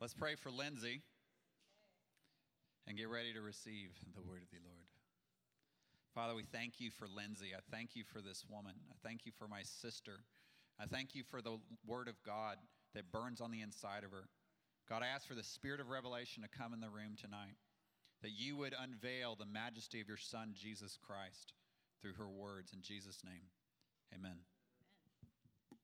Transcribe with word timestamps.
Let's 0.00 0.14
pray 0.14 0.34
for 0.34 0.50
Lindsay 0.50 1.02
and 2.86 2.96
get 2.96 3.10
ready 3.10 3.34
to 3.34 3.42
receive 3.42 3.90
the 4.14 4.22
word 4.22 4.40
of 4.40 4.48
the 4.48 4.56
Lord. 4.64 4.88
Father, 6.14 6.34
we 6.34 6.42
thank 6.42 6.80
you 6.80 6.90
for 6.90 7.06
Lindsay. 7.06 7.52
I 7.54 7.60
thank 7.70 7.94
you 7.94 8.04
for 8.10 8.22
this 8.22 8.42
woman. 8.48 8.72
I 8.90 8.94
thank 9.06 9.26
you 9.26 9.32
for 9.38 9.46
my 9.46 9.60
sister. 9.62 10.24
I 10.80 10.86
thank 10.86 11.14
you 11.14 11.22
for 11.22 11.42
the 11.42 11.58
word 11.86 12.08
of 12.08 12.14
God 12.24 12.56
that 12.94 13.12
burns 13.12 13.42
on 13.42 13.50
the 13.50 13.60
inside 13.60 14.02
of 14.02 14.10
her. 14.10 14.24
God, 14.88 15.02
I 15.02 15.08
ask 15.08 15.28
for 15.28 15.34
the 15.34 15.44
spirit 15.44 15.80
of 15.80 15.90
revelation 15.90 16.42
to 16.42 16.48
come 16.48 16.72
in 16.72 16.80
the 16.80 16.88
room 16.88 17.14
tonight, 17.20 17.60
that 18.22 18.32
you 18.32 18.56
would 18.56 18.72
unveil 18.72 19.36
the 19.36 19.44
majesty 19.44 20.00
of 20.00 20.08
your 20.08 20.16
Son, 20.16 20.54
Jesus 20.56 20.98
Christ, 21.00 21.52
through 22.00 22.14
her 22.14 22.28
words. 22.28 22.72
In 22.72 22.80
Jesus' 22.80 23.22
name, 23.22 23.52
amen. 24.14 24.38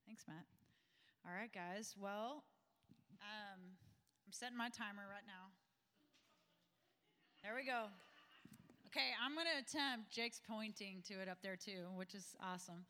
Thanks, 0.07 0.25
Matt. 0.27 0.47
All 1.27 1.37
right, 1.39 1.53
guys. 1.53 1.95
Well, 2.01 2.45
um, 3.21 3.61
I'm 4.27 4.33
setting 4.33 4.59
my 4.59 4.71
timer 4.71 5.07
right 5.07 5.23
now. 5.23 5.55
There 7.45 7.55
we 7.55 7.63
go. 7.63 7.87
Okay, 8.91 9.15
I'm 9.23 9.39
going 9.39 9.47
to 9.47 9.63
attempt, 9.63 10.11
Jake's 10.11 10.43
pointing 10.43 10.99
to 11.07 11.23
it 11.23 11.29
up 11.29 11.39
there 11.47 11.55
too, 11.55 11.87
which 11.95 12.13
is 12.13 12.35
awesome. 12.43 12.83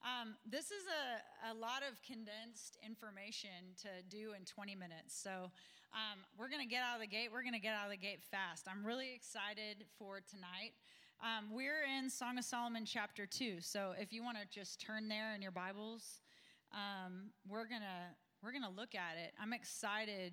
Um, 0.00 0.40
this 0.48 0.72
is 0.72 0.88
a, 0.88 1.52
a 1.52 1.54
lot 1.54 1.84
of 1.84 2.00
condensed 2.00 2.80
information 2.80 3.76
to 3.84 4.00
do 4.08 4.32
in 4.32 4.48
20 4.48 4.72
minutes. 4.72 5.12
So 5.12 5.52
um, 5.92 6.24
we're 6.38 6.48
going 6.48 6.64
to 6.64 6.70
get 6.70 6.80
out 6.80 6.96
of 6.96 7.04
the 7.04 7.12
gate. 7.12 7.28
We're 7.28 7.44
going 7.44 7.52
to 7.52 7.60
get 7.60 7.76
out 7.76 7.84
of 7.84 7.92
the 7.92 8.00
gate 8.00 8.24
fast. 8.24 8.64
I'm 8.64 8.80
really 8.80 9.12
excited 9.12 9.84
for 9.98 10.24
tonight. 10.24 10.72
Um, 11.20 11.52
we're 11.52 11.84
in 11.84 12.08
Song 12.08 12.38
of 12.38 12.48
Solomon 12.48 12.88
chapter 12.88 13.26
2. 13.26 13.60
So 13.60 13.92
if 14.00 14.14
you 14.14 14.24
want 14.24 14.38
to 14.40 14.48
just 14.48 14.80
turn 14.80 15.12
there 15.12 15.34
in 15.36 15.42
your 15.42 15.52
Bibles, 15.52 16.24
um, 16.72 17.36
we're 17.44 17.68
going 17.68 17.84
to 17.84 18.16
we're 18.40 18.56
going 18.56 18.64
to 18.64 18.72
look 18.72 18.94
at 18.94 19.20
it. 19.20 19.36
I'm 19.36 19.52
excited 19.52 20.32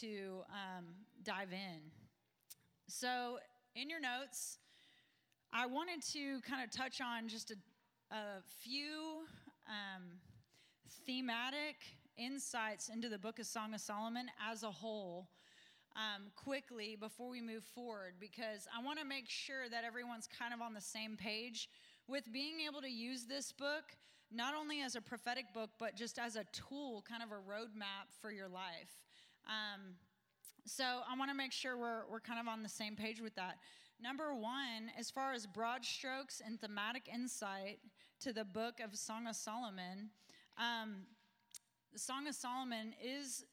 to 0.00 0.42
um, 0.50 0.86
dive 1.22 1.52
in. 1.52 1.80
So, 2.86 3.38
in 3.74 3.90
your 3.90 4.00
notes, 4.00 4.58
I 5.52 5.66
wanted 5.66 6.02
to 6.12 6.40
kind 6.42 6.62
of 6.62 6.70
touch 6.70 7.00
on 7.00 7.28
just 7.28 7.50
a, 7.50 8.14
a 8.14 8.42
few 8.62 9.24
um, 9.66 10.02
thematic 11.06 11.76
insights 12.16 12.88
into 12.88 13.08
the 13.08 13.18
book 13.18 13.38
of 13.38 13.46
Song 13.46 13.74
of 13.74 13.80
Solomon 13.80 14.26
as 14.50 14.62
a 14.62 14.70
whole. 14.70 15.28
Um, 15.96 16.32
quickly 16.34 16.96
before 16.98 17.28
we 17.28 17.40
move 17.40 17.62
forward, 17.62 18.14
because 18.18 18.66
I 18.76 18.82
want 18.82 18.98
to 18.98 19.04
make 19.04 19.28
sure 19.28 19.68
that 19.70 19.84
everyone's 19.84 20.26
kind 20.26 20.52
of 20.52 20.60
on 20.60 20.74
the 20.74 20.80
same 20.80 21.16
page 21.16 21.68
with 22.08 22.32
being 22.32 22.54
able 22.68 22.80
to 22.80 22.90
use 22.90 23.26
this 23.26 23.52
book 23.52 23.84
not 24.34 24.54
only 24.54 24.80
as 24.82 24.96
a 24.96 25.00
prophetic 25.00 25.52
book, 25.54 25.70
but 25.78 25.96
just 25.96 26.18
as 26.18 26.36
a 26.36 26.44
tool, 26.52 27.04
kind 27.08 27.22
of 27.22 27.30
a 27.30 27.40
roadmap 27.48 28.10
for 28.20 28.32
your 28.32 28.48
life. 28.48 28.90
Um, 29.46 29.94
so 30.66 30.84
I 30.84 31.16
want 31.18 31.30
to 31.30 31.36
make 31.36 31.52
sure 31.52 31.76
we're, 31.76 32.02
we're 32.10 32.20
kind 32.20 32.40
of 32.40 32.48
on 32.48 32.62
the 32.62 32.68
same 32.68 32.96
page 32.96 33.20
with 33.20 33.34
that. 33.34 33.58
Number 34.00 34.34
one, 34.34 34.90
as 34.98 35.10
far 35.10 35.32
as 35.32 35.46
broad 35.46 35.84
strokes 35.84 36.42
and 36.44 36.60
thematic 36.60 37.08
insight 37.12 37.78
to 38.20 38.32
the 38.32 38.44
book 38.44 38.80
of 38.82 38.96
Song 38.96 39.26
of 39.26 39.36
Solomon, 39.36 40.10
um, 40.58 41.02
the 41.92 41.98
Song 41.98 42.26
of 42.26 42.34
Solomon 42.34 42.94
is 43.02 43.44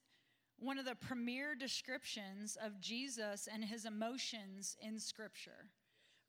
one 0.58 0.78
of 0.78 0.86
the 0.86 0.96
premier 0.96 1.56
descriptions 1.56 2.58
of 2.64 2.80
Jesus 2.80 3.48
and 3.52 3.64
his 3.64 3.86
emotions 3.86 4.78
in 4.82 5.00
Scripture 5.00 5.68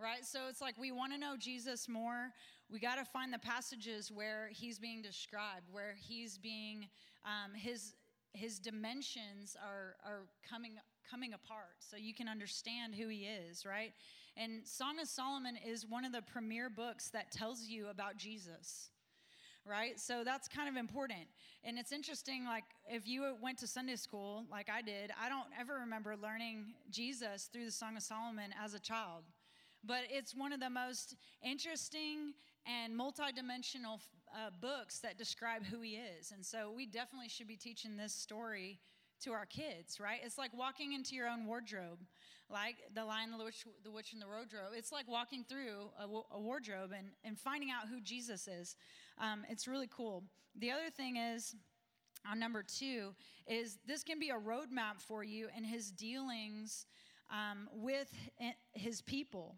right? 0.02 0.24
So 0.24 0.40
it's 0.48 0.60
like 0.60 0.74
we 0.78 0.90
want 0.90 1.12
to 1.12 1.18
know 1.18 1.36
Jesus 1.38 1.88
more. 1.88 2.33
We 2.68 2.80
got 2.80 2.96
to 2.96 3.05
find 3.05 3.33
the 3.33 3.38
passages 3.38 4.10
where 4.10 4.48
he's 4.52 4.78
being 4.78 5.00
described, 5.00 5.68
where 5.70 5.94
he's 5.96 6.38
being 6.38 6.88
um, 7.24 7.55
his 7.55 7.94
his 8.33 8.58
dimensions 8.58 9.56
are 9.62 9.97
are 10.05 10.22
coming 10.48 10.72
coming 11.11 11.34
apart. 11.34 11.77
So 11.80 11.97
you 11.97 12.14
can 12.14 12.28
understand 12.28 12.94
who 12.94 13.08
he 13.08 13.27
is 13.27 13.66
right? 13.66 13.92
And 14.36 14.66
song 14.66 14.98
of 15.00 15.08
solomon 15.08 15.56
is 15.66 15.86
one 15.86 16.05
of 16.05 16.12
the 16.12 16.22
premier 16.22 16.70
books 16.70 17.11
that 17.11 17.30
tells 17.33 17.62
you 17.62 17.89
about 17.89 18.17
jesus 18.17 18.90
right? 19.64 20.01
So 20.01 20.24
that's 20.24 20.48
kind 20.48 20.68
of 20.68 20.74
important. 20.77 21.29
And 21.64 21.79
it's 21.79 21.92
interesting 21.92 22.45
like 22.45 22.64
if 22.89 23.06
you 23.06 23.34
went 23.40 23.58
to 23.58 23.67
sunday 23.67 23.96
school 23.96 24.45
like 24.51 24.68
i 24.68 24.83
did 24.83 25.12
i 25.20 25.29
don't 25.29 25.46
ever 25.58 25.74
remember 25.74 26.17
learning 26.20 26.74
jesus 26.90 27.48
through 27.52 27.67
the 27.67 27.70
song 27.70 27.96
of 27.96 28.02
solomon 28.02 28.51
as 28.62 28.74
a 28.74 28.80
child. 28.80 29.24
But 29.85 30.02
it's 30.11 30.35
one 30.35 30.52
of 30.52 30.61
the 30.61 30.70
most 30.70 31.17
interesting 31.42 32.35
and 32.67 32.92
multidimensional 32.92 34.01
uh, 34.34 34.50
books 34.60 34.98
that 35.00 35.18
describe 35.18 35.64
who 35.64 35.80
he 35.80 35.92
is. 35.92 36.32
And 36.32 36.44
so 36.44 36.72
we 36.74 36.86
definitely 36.86 37.28
should 37.28 37.48
be 37.48 37.56
teaching 37.56 37.96
this 37.96 38.14
story 38.14 38.78
to 39.24 39.32
our 39.32 39.46
kids, 39.46 40.00
right? 40.00 40.20
It's 40.24 40.38
like 40.38 40.50
walking 40.52 40.92
into 40.94 41.14
your 41.14 41.28
own 41.28 41.46
wardrobe, 41.46 42.00
like 42.50 42.76
the 42.94 43.04
Lion, 43.04 43.30
the 43.36 43.44
Witch, 43.44 43.64
the 43.84 43.90
Witch, 43.90 44.12
and 44.12 44.20
the 44.20 44.26
Wardrobe. 44.26 44.72
It's 44.76 44.90
like 44.90 45.08
walking 45.08 45.44
through 45.48 45.90
a, 45.98 46.36
a 46.36 46.40
wardrobe 46.40 46.90
and, 46.96 47.08
and 47.24 47.38
finding 47.38 47.70
out 47.70 47.88
who 47.88 48.00
Jesus 48.00 48.48
is. 48.48 48.76
Um, 49.18 49.44
it's 49.48 49.68
really 49.68 49.88
cool. 49.94 50.24
The 50.58 50.70
other 50.70 50.90
thing 50.94 51.16
is, 51.16 51.54
on 52.30 52.38
number 52.38 52.62
two, 52.62 53.14
is 53.46 53.78
this 53.86 54.02
can 54.02 54.18
be 54.18 54.30
a 54.30 54.38
roadmap 54.38 55.00
for 55.00 55.22
you 55.22 55.48
in 55.56 55.64
his 55.64 55.90
dealings 55.90 56.86
um, 57.30 57.68
with 57.72 58.12
his 58.72 59.02
people 59.02 59.56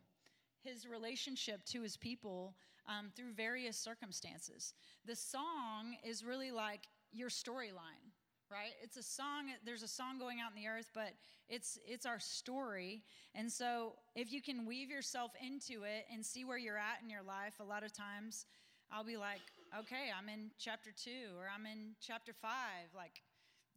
his 0.64 0.86
relationship 0.88 1.64
to 1.66 1.82
his 1.82 1.96
people 1.96 2.54
um, 2.86 3.10
through 3.14 3.32
various 3.32 3.76
circumstances. 3.76 4.74
The 5.06 5.16
song 5.16 5.96
is 6.04 6.24
really 6.24 6.50
like 6.50 6.88
your 7.12 7.28
storyline, 7.28 8.12
right? 8.50 8.72
It's 8.82 8.96
a 8.96 9.02
song, 9.02 9.46
there's 9.64 9.82
a 9.82 9.88
song 9.88 10.18
going 10.18 10.38
out 10.40 10.50
in 10.54 10.62
the 10.62 10.68
earth, 10.68 10.90
but 10.94 11.12
it's 11.48 11.78
it's 11.86 12.06
our 12.06 12.18
story. 12.20 13.02
And 13.34 13.50
so 13.50 13.94
if 14.14 14.32
you 14.32 14.40
can 14.40 14.66
weave 14.66 14.90
yourself 14.90 15.32
into 15.40 15.84
it 15.84 16.06
and 16.12 16.24
see 16.24 16.44
where 16.44 16.58
you're 16.58 16.78
at 16.78 17.02
in 17.02 17.10
your 17.10 17.22
life, 17.22 17.60
a 17.60 17.64
lot 17.64 17.84
of 17.84 17.92
times 17.92 18.46
I'll 18.90 19.04
be 19.04 19.16
like, 19.16 19.40
okay, 19.78 20.10
I'm 20.16 20.28
in 20.28 20.50
chapter 20.58 20.90
two 20.92 21.36
or 21.38 21.46
I'm 21.54 21.66
in 21.66 21.96
chapter 22.00 22.32
five. 22.32 22.92
Like, 22.94 23.22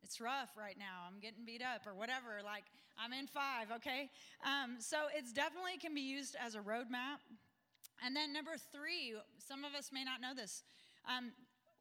it's 0.03 0.21
rough 0.21 0.55
right 0.57 0.77
now. 0.77 1.07
I'm 1.07 1.19
getting 1.19 1.43
beat 1.45 1.61
up 1.61 1.87
or 1.87 1.95
whatever. 1.95 2.41
Like, 2.43 2.65
I'm 2.97 3.13
in 3.13 3.27
five, 3.27 3.71
okay? 3.77 4.09
Um, 4.45 4.77
so 4.79 4.97
it's 5.15 5.33
definitely 5.33 5.77
can 5.81 5.93
be 5.93 6.01
used 6.01 6.35
as 6.39 6.55
a 6.55 6.59
roadmap. 6.59 7.19
And 8.03 8.15
then 8.15 8.33
number 8.33 8.55
three, 8.71 9.15
some 9.39 9.65
of 9.65 9.73
us 9.73 9.91
may 9.91 10.03
not 10.03 10.21
know 10.21 10.35
this. 10.35 10.63
Um, 11.07 11.31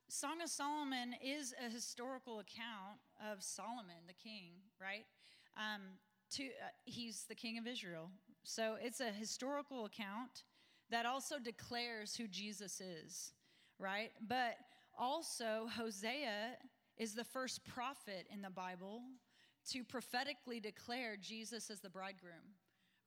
Song 0.08 0.40
of 0.42 0.48
Solomon 0.48 1.14
is 1.22 1.52
a 1.64 1.68
historical 1.68 2.38
account 2.38 2.98
of 3.32 3.42
Solomon, 3.42 4.06
the 4.06 4.14
king, 4.14 4.52
right? 4.80 5.04
Um, 5.56 5.82
to, 6.32 6.44
uh, 6.44 6.68
he's 6.84 7.24
the 7.28 7.34
king 7.34 7.58
of 7.58 7.66
Israel. 7.66 8.10
So 8.44 8.76
it's 8.80 9.00
a 9.00 9.10
historical 9.10 9.84
account 9.84 10.44
that 10.90 11.06
also 11.06 11.38
declares 11.38 12.14
who 12.14 12.28
Jesus 12.28 12.80
is, 12.80 13.32
right? 13.78 14.12
But 14.28 14.56
also, 14.98 15.68
Hosea 15.76 16.56
is 16.96 17.14
the 17.14 17.24
first 17.24 17.64
prophet 17.64 18.26
in 18.32 18.42
the 18.42 18.50
Bible 18.50 19.02
to 19.72 19.82
prophetically 19.84 20.60
declare 20.60 21.16
Jesus 21.16 21.70
as 21.70 21.80
the 21.80 21.90
bridegroom, 21.90 22.54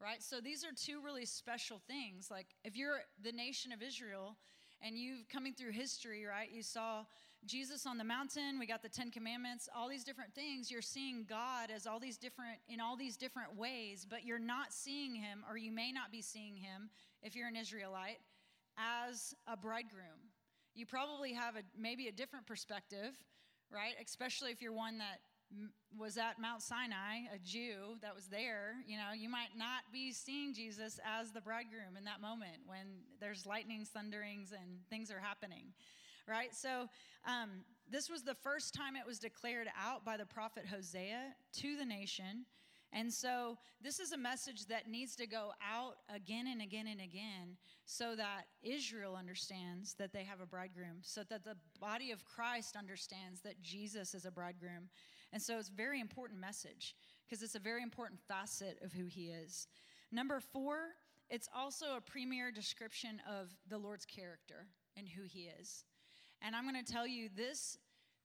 right? 0.02 0.22
So 0.22 0.40
these 0.42 0.64
are 0.64 0.72
two 0.76 1.02
really 1.04 1.26
special 1.26 1.82
things. 1.88 2.30
Like 2.32 2.48
if 2.64 2.76
you're 2.76 3.02
the 3.22 3.32
nation 3.32 3.72
of 3.72 3.82
Israel 3.82 4.38
and 4.82 4.98
you've 4.98 5.28
coming 5.30 5.54
through 5.54 5.72
history, 5.72 6.26
right? 6.26 6.50
You 6.52 6.64
saw 6.64 7.04
Jesus 7.46 7.86
on 7.86 7.98
the 7.98 8.04
mountain, 8.04 8.60
we 8.60 8.68
got 8.68 8.82
the 8.82 8.90
10 8.90 9.12
commandments, 9.12 9.70
all 9.76 9.90
these 9.90 10.04
different 10.04 10.34
things. 10.34 10.70
You're 10.72 10.82
seeing 10.82 11.26
God 11.28 11.70
as 11.74 11.88
all 11.88 12.00
these 12.00 12.18
different 12.18 12.58
in 12.68 12.80
all 12.80 12.96
these 12.96 13.18
different 13.18 13.56
ways, 13.56 14.06
but 14.10 14.26
you're 14.26 14.40
not 14.40 14.74
seeing 14.74 15.16
him 15.16 15.44
or 15.50 15.58
you 15.58 15.72
may 15.72 15.92
not 15.92 16.12
be 16.12 16.22
seeing 16.22 16.56
him 16.56 16.90
if 17.22 17.36
you're 17.36 17.48
an 17.48 17.56
Israelite 17.56 18.20
as 18.78 19.34
a 19.48 19.58
bridegroom. 19.58 20.32
You 20.76 20.86
probably 20.86 21.34
have 21.34 21.56
a 21.56 21.62
maybe 21.78 22.08
a 22.08 22.12
different 22.12 22.46
perspective, 22.46 23.18
right? 23.72 23.94
Especially 24.04 24.52
if 24.52 24.62
you're 24.62 24.74
one 24.74 24.98
that 25.00 25.20
was 25.98 26.18
at 26.18 26.40
Mount 26.40 26.62
Sinai, 26.62 27.26
a 27.34 27.40
Jew 27.44 27.98
that 28.02 28.14
was 28.14 28.28
there, 28.28 28.76
you 28.88 28.98
know, 28.98 29.14
you 29.16 29.30
might 29.30 29.58
not 29.58 29.82
be 29.92 30.12
seeing 30.12 30.54
Jesus 30.54 31.00
as 31.04 31.32
the 31.32 31.42
bridegroom 31.42 31.98
in 31.98 32.04
that 32.06 32.22
moment 32.22 32.62
when 32.68 33.02
there's 33.20 33.46
lightnings, 33.46 33.90
thunderings, 33.90 34.52
and 34.52 34.80
things 34.90 35.12
are 35.12 35.20
happening, 35.20 35.74
right? 36.28 36.54
So, 36.56 36.88
um, 37.26 37.50
this 37.92 38.10
was 38.10 38.22
the 38.22 38.36
first 38.36 38.76
time 38.76 38.96
it 38.96 39.06
was 39.06 39.18
declared 39.18 39.68
out 39.76 40.06
by 40.06 40.16
the 40.16 40.26
prophet 40.26 40.66
Hosea 40.68 41.34
to 41.58 41.76
the 41.76 41.86
nation. 41.86 42.46
And 42.92 43.12
so, 43.12 43.58
this 43.82 44.00
is 44.00 44.12
a 44.12 44.18
message 44.18 44.66
that 44.68 44.88
needs 44.88 45.16
to 45.18 45.28
go 45.28 45.52
out 45.68 45.98
again 46.14 46.48
and 46.48 46.62
again 46.62 46.88
and 46.88 47.02
again 47.02 47.58
so 47.86 48.16
that 48.16 48.44
Israel 48.64 49.16
understands 49.16 49.96
that 49.96 50.14
they 50.14 50.24
have 50.24 50.42
a 50.42 50.46
bridegroom, 50.46 50.98
so 51.02 51.24
that 51.30 51.44
the 51.44 51.56
body 51.80 52.12
of 52.12 52.24
Christ 52.26 52.76
understands 52.76 53.42
that 53.42 53.62
Jesus 53.62 54.14
is 54.14 54.26
a 54.26 54.32
bridegroom. 54.32 54.90
And 55.32 55.42
so, 55.42 55.58
it's 55.58 55.70
a 55.70 55.74
very 55.74 56.00
important 56.00 56.40
message 56.40 56.96
because 57.26 57.44
it's 57.44 57.56
a 57.56 57.60
very 57.60 57.84
important 57.84 58.20
facet 58.28 58.80
of 58.84 58.92
who 58.94 59.06
he 59.06 59.28
is. 59.28 59.68
Number 60.12 60.40
four, 60.40 60.78
it's 61.30 61.48
also 61.56 61.98
a 61.98 62.02
premier 62.02 62.52
description 62.52 63.22
of 63.30 63.56
the 63.70 63.78
Lord's 63.78 64.06
character 64.06 64.66
and 64.98 65.08
who 65.08 65.24
he 65.24 65.50
is. 65.60 65.84
And 66.42 66.56
I'm 66.56 66.64
going 66.70 66.84
to 66.84 66.92
tell 66.92 67.08
you 67.08 67.30
this 67.36 67.78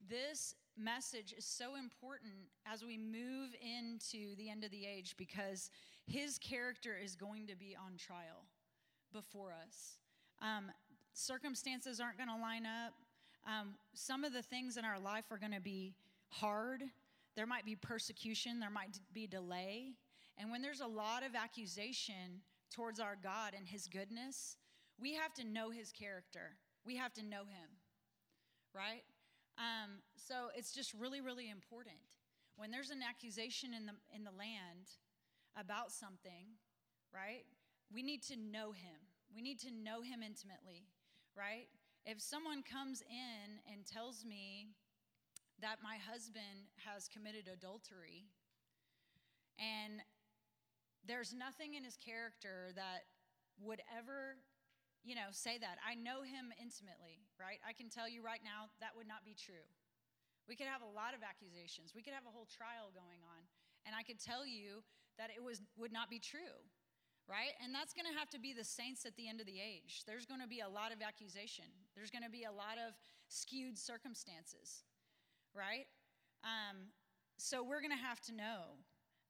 this 0.09 0.55
message 0.77 1.33
is 1.37 1.45
so 1.45 1.75
important 1.75 2.33
as 2.65 2.83
we 2.83 2.97
move 2.97 3.55
into 3.61 4.35
the 4.35 4.49
end 4.49 4.63
of 4.63 4.71
the 4.71 4.85
age 4.85 5.15
because 5.17 5.69
his 6.05 6.37
character 6.37 6.97
is 7.01 7.15
going 7.15 7.47
to 7.47 7.55
be 7.55 7.75
on 7.75 7.97
trial 7.97 8.45
before 9.13 9.53
us. 9.65 9.97
Um, 10.41 10.71
circumstances 11.13 11.99
aren't 11.99 12.17
going 12.17 12.29
to 12.29 12.35
line 12.35 12.65
up. 12.65 12.93
Um, 13.47 13.75
some 13.93 14.23
of 14.23 14.33
the 14.33 14.41
things 14.41 14.75
in 14.77 14.85
our 14.85 14.99
life 14.99 15.25
are 15.31 15.37
going 15.37 15.53
to 15.53 15.61
be 15.61 15.93
hard. 16.39 16.83
There 17.35 17.45
might 17.45 17.65
be 17.65 17.75
persecution, 17.75 18.59
there 18.59 18.69
might 18.69 18.99
be 19.13 19.27
delay. 19.27 19.93
And 20.37 20.51
when 20.51 20.61
there's 20.61 20.81
a 20.81 20.87
lot 20.87 21.23
of 21.23 21.35
accusation 21.35 22.41
towards 22.73 22.99
our 22.99 23.17
God 23.21 23.53
and 23.55 23.67
his 23.67 23.87
goodness, 23.87 24.57
we 24.99 25.13
have 25.13 25.33
to 25.35 25.43
know 25.43 25.69
his 25.69 25.91
character. 25.91 26.57
We 26.85 26.95
have 26.97 27.13
to 27.13 27.23
know 27.23 27.43
him, 27.43 27.69
right? 28.73 29.03
Um, 29.57 30.01
so 30.15 30.49
it's 30.55 30.73
just 30.73 30.93
really, 30.93 31.21
really 31.21 31.49
important. 31.49 31.97
When 32.57 32.71
there's 32.71 32.89
an 32.89 33.01
accusation 33.07 33.73
in 33.73 33.85
the, 33.85 33.93
in 34.15 34.23
the 34.23 34.31
land 34.31 34.87
about 35.57 35.91
something, 35.91 36.55
right, 37.13 37.43
we 37.93 38.03
need 38.03 38.21
to 38.23 38.35
know 38.35 38.71
him. 38.71 38.99
We 39.33 39.41
need 39.41 39.59
to 39.61 39.71
know 39.71 40.01
him 40.01 40.21
intimately, 40.23 40.87
right? 41.35 41.67
If 42.05 42.21
someone 42.21 42.61
comes 42.61 43.01
in 43.09 43.59
and 43.71 43.85
tells 43.85 44.23
me 44.23 44.69
that 45.61 45.79
my 45.83 45.97
husband 45.97 46.67
has 46.83 47.07
committed 47.07 47.47
adultery 47.47 48.27
and 49.59 50.03
there's 51.07 51.33
nothing 51.33 51.75
in 51.75 51.83
his 51.83 51.95
character 51.95 52.73
that 52.75 53.05
would 53.61 53.79
ever 53.87 54.41
you 55.05 55.13
know, 55.13 55.29
say 55.29 55.61
that. 55.61 55.77
I 55.85 55.93
know 55.93 56.25
him 56.25 56.49
intimately, 56.57 57.21
right? 57.37 57.61
I 57.61 57.77
can 57.77 57.93
tell 57.93 58.09
you 58.09 58.25
right 58.25 58.41
now 58.41 58.73
that 58.81 58.97
would 58.97 59.05
not 59.05 59.21
be 59.21 59.37
true. 59.37 59.69
We 60.49 60.57
could 60.57 60.65
have 60.65 60.81
a 60.81 60.89
lot 60.89 61.13
of 61.13 61.21
accusations. 61.21 61.93
We 61.93 62.01
could 62.01 62.17
have 62.17 62.25
a 62.25 62.33
whole 62.33 62.49
trial 62.49 62.89
going 62.89 63.21
on, 63.21 63.45
and 63.85 63.93
I 63.93 64.01
could 64.01 64.17
tell 64.17 64.45
you 64.45 64.81
that 65.21 65.29
it 65.29 65.41
was 65.41 65.61
would 65.77 65.93
not 65.93 66.09
be 66.09 66.17
true. 66.17 66.57
Right? 67.25 67.57
And 67.57 67.73
that's 67.73 67.89
going 67.89 68.05
to 68.05 68.13
have 68.13 68.29
to 68.37 68.39
be 68.41 68.53
the 68.53 68.61
saints 68.61 69.01
at 69.01 69.17
the 69.17 69.25
end 69.25 69.41
of 69.41 69.49
the 69.49 69.57
age. 69.57 70.05
There's 70.05 70.29
going 70.29 70.45
to 70.45 70.47
be 70.49 70.61
a 70.61 70.69
lot 70.69 70.93
of 70.93 71.01
accusation. 71.01 71.65
There's 71.97 72.13
going 72.13 72.21
to 72.21 72.29
be 72.29 72.45
a 72.45 72.53
lot 72.53 72.77
of 72.77 72.93
skewed 73.33 73.81
circumstances. 73.81 74.85
Right? 75.55 75.87
Um, 76.43 76.87
so 77.37 77.63
we're 77.63 77.81
going 77.81 77.91
to 77.91 78.05
have 78.05 78.21
to 78.21 78.33
know 78.33 78.77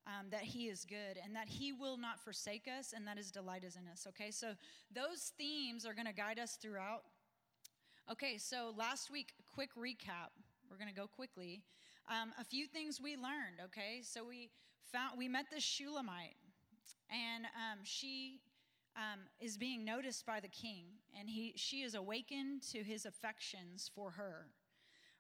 um, 0.08 0.28
that 0.32 0.42
He 0.42 0.68
is 0.68 0.86
good 0.86 1.20
and 1.24 1.36
that 1.36 1.48
He 1.48 1.72
will 1.72 1.98
not 1.98 2.20
forsake 2.20 2.68
us 2.68 2.94
and 2.96 3.06
that 3.08 3.18
His 3.18 3.32
delight 3.32 3.64
is 3.64 3.76
in 3.76 3.88
us. 3.88 4.06
Okay, 4.10 4.32
so 4.32 4.54
those 4.94 5.32
themes 5.38 5.86
are 5.86 5.94
going 5.94 6.08
to 6.08 6.14
guide 6.14 6.40
us 6.40 6.58
throughout. 6.62 7.04
Okay, 8.12 8.38
so 8.38 8.74
last 8.78 9.12
week, 9.12 9.34
quick 9.54 9.76
recap. 9.76 10.30
We're 10.70 10.78
going 10.78 10.90
to 10.90 10.96
go 11.00 11.08
quickly. 11.08 11.64
Um, 12.10 12.34
a 12.40 12.44
few 12.44 12.68
things 12.68 13.02
we 13.02 13.16
learned. 13.16 13.62
Okay, 13.66 14.02
so 14.04 14.24
we 14.24 14.50
found 14.92 15.18
we 15.18 15.28
met 15.28 15.46
this 15.52 15.64
Shulamite, 15.64 16.36
and 17.10 17.46
um, 17.46 17.80
she 17.84 18.42
um, 18.96 19.22
is 19.40 19.58
being 19.58 19.84
noticed 19.84 20.26
by 20.26 20.40
the 20.40 20.48
king, 20.48 20.86
and 21.20 21.30
he 21.30 21.54
she 21.56 21.82
is 21.82 21.96
awakened 21.96 22.62
to 22.72 22.84
his 22.84 23.06
affections 23.06 23.90
for 23.94 24.12
her. 24.12 24.48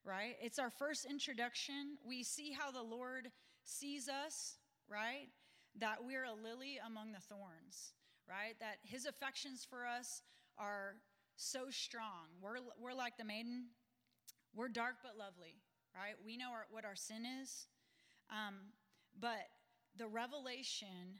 Right? 0.05 0.35
It's 0.41 0.59
our 0.59 0.69
first 0.69 1.05
introduction. 1.09 1.97
We 2.07 2.23
see 2.23 2.51
how 2.51 2.69
the 2.71 2.83
Lord 2.83 3.31
sees 3.63 4.07
us 4.07 4.57
right? 4.89 5.27
That 5.79 5.97
we're 6.05 6.23
a 6.23 6.33
lily 6.33 6.79
among 6.85 7.11
the 7.11 7.19
thorns, 7.19 7.93
right? 8.29 8.55
That 8.59 8.77
his 8.83 9.05
affections 9.05 9.65
for 9.69 9.85
us 9.85 10.21
are 10.57 10.95
so 11.35 11.69
strong. 11.69 12.39
We're, 12.41 12.57
we're 12.79 12.93
like 12.93 13.17
the 13.17 13.25
maiden, 13.25 13.67
we're 14.55 14.69
dark 14.69 14.95
but 15.03 15.17
lovely, 15.17 15.55
right? 15.93 16.15
We 16.25 16.37
know 16.37 16.51
our, 16.51 16.65
what 16.69 16.85
our 16.85 16.95
sin 16.95 17.23
is, 17.41 17.67
um, 18.29 18.55
but 19.19 19.49
the 19.97 20.07
revelation 20.07 21.19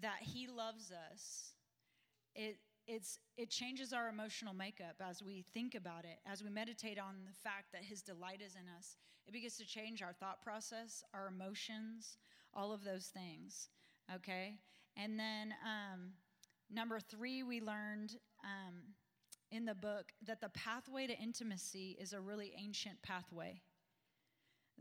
that 0.00 0.20
he 0.22 0.48
loves 0.48 0.90
us, 0.90 1.52
it, 2.34 2.56
it's, 2.92 3.18
it 3.38 3.48
changes 3.48 3.94
our 3.94 4.10
emotional 4.10 4.52
makeup 4.52 4.96
as 5.00 5.22
we 5.22 5.44
think 5.54 5.74
about 5.74 6.04
it, 6.04 6.18
as 6.30 6.44
we 6.44 6.50
meditate 6.50 6.98
on 6.98 7.14
the 7.26 7.32
fact 7.32 7.72
that 7.72 7.82
his 7.82 8.02
delight 8.02 8.42
is 8.44 8.54
in 8.54 8.68
us. 8.76 8.96
It 9.26 9.32
begins 9.32 9.56
to 9.56 9.66
change 9.66 10.02
our 10.02 10.12
thought 10.12 10.42
process, 10.42 11.02
our 11.14 11.28
emotions, 11.28 12.18
all 12.52 12.70
of 12.70 12.84
those 12.84 13.06
things. 13.06 13.70
Okay? 14.14 14.56
And 14.96 15.18
then 15.18 15.54
um, 15.64 16.10
number 16.70 17.00
three, 17.00 17.42
we 17.42 17.62
learned 17.62 18.16
um, 18.44 18.74
in 19.50 19.64
the 19.64 19.74
book 19.74 20.12
that 20.26 20.42
the 20.42 20.50
pathway 20.50 21.06
to 21.06 21.18
intimacy 21.18 21.96
is 21.98 22.12
a 22.12 22.20
really 22.20 22.52
ancient 22.62 23.00
pathway. 23.02 23.62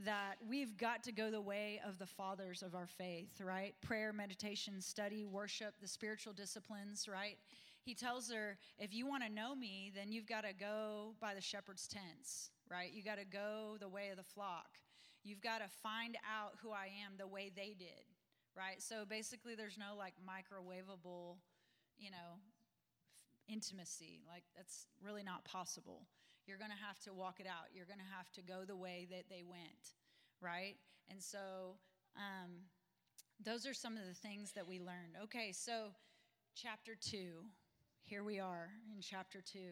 That 0.06 0.36
we've 0.50 0.76
got 0.78 1.04
to 1.04 1.12
go 1.14 1.32
the 1.32 1.42
way 1.42 1.80
of 1.88 1.98
the 1.98 2.06
fathers 2.06 2.62
of 2.62 2.76
our 2.76 2.88
faith, 2.88 3.40
right? 3.42 3.74
Prayer, 3.82 4.12
meditation, 4.12 4.82
study, 4.82 5.26
worship, 5.26 5.76
the 5.80 5.88
spiritual 5.88 6.34
disciplines, 6.34 7.08
right? 7.08 7.38
He 7.84 7.96
tells 7.96 8.30
her, 8.32 8.58
if 8.78 8.94
you 8.94 9.08
want 9.08 9.24
to 9.24 9.30
know 9.30 9.56
me, 9.56 9.92
then 9.96 10.12
you've 10.12 10.28
got 10.28 10.42
to 10.42 10.54
go 10.54 11.16
by 11.20 11.34
the 11.34 11.42
shepherd's 11.42 11.88
tents, 11.88 12.52
right? 12.70 12.92
You 12.94 13.04
got 13.04 13.18
to 13.18 13.26
go 13.26 13.78
the 13.80 13.90
way 13.90 14.10
of 14.10 14.18
the 14.18 14.24
flock. 14.24 14.78
You've 15.24 15.42
got 15.42 15.60
to 15.60 15.68
find 15.82 16.16
out 16.26 16.54
who 16.62 16.72
I 16.72 16.90
am 17.06 17.18
the 17.18 17.28
way 17.28 17.52
they 17.56 17.76
did, 17.78 18.06
right? 18.56 18.82
So 18.82 19.06
basically, 19.08 19.56
there's 19.56 19.78
no 19.78 19.96
like 19.98 20.14
microwavable, 20.22 21.38
you 21.98 22.12
know, 22.12 22.40
intimacy. 23.48 24.22
Like, 24.28 24.44
that's 24.56 24.86
really 25.04 25.24
not 25.24 25.44
possible. 25.44 26.08
You're 26.46 26.58
going 26.58 26.72
to 26.72 26.86
have 26.86 27.00
to 27.02 27.14
walk 27.14 27.40
it 27.40 27.48
out. 27.48 27.74
You're 27.74 27.86
going 27.86 28.00
to 28.00 28.16
have 28.16 28.32
to 28.34 28.42
go 28.42 28.66
the 28.66 28.76
way 28.76 29.08
that 29.12 29.26
they 29.30 29.44
went, 29.44 29.96
right? 30.42 30.76
And 31.10 31.22
so, 31.22 31.78
um, 32.16 32.70
those 33.44 33.66
are 33.66 33.74
some 33.74 33.98
of 33.98 34.06
the 34.08 34.14
things 34.14 34.52
that 34.54 34.68
we 34.68 34.80
learned. 34.80 35.18
Okay, 35.24 35.52
so 35.52 35.94
chapter 36.56 36.94
two. 37.00 37.46
Here 38.12 38.26
we 38.26 38.42
are 38.42 38.68
in 38.94 39.00
chapter 39.00 39.40
two. 39.40 39.72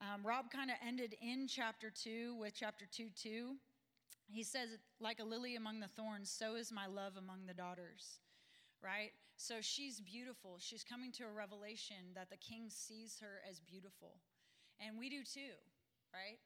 Um, 0.00 0.26
Rob 0.26 0.50
kind 0.50 0.70
of 0.70 0.76
ended 0.82 1.14
in 1.20 1.46
chapter 1.46 1.90
two 1.90 2.34
with 2.40 2.54
chapter 2.54 2.86
two, 2.90 3.08
two. 3.14 3.56
He 4.32 4.42
says, 4.42 4.70
like 4.98 5.20
a 5.20 5.24
lily 5.24 5.56
among 5.56 5.80
the 5.80 5.88
thorns, 5.88 6.30
so 6.30 6.54
is 6.54 6.72
my 6.72 6.86
love 6.86 7.18
among 7.18 7.44
the 7.46 7.52
daughters, 7.52 8.20
right? 8.82 9.10
So 9.36 9.56
she's 9.60 10.00
beautiful. 10.00 10.56
She's 10.58 10.82
coming 10.82 11.12
to 11.12 11.24
a 11.24 11.30
revelation 11.30 12.14
that 12.14 12.30
the 12.30 12.38
king 12.38 12.70
sees 12.70 13.18
her 13.20 13.42
as 13.46 13.60
beautiful. 13.60 14.22
And 14.80 14.98
we 14.98 15.10
do 15.10 15.22
too, 15.22 15.60
right? 16.14 16.38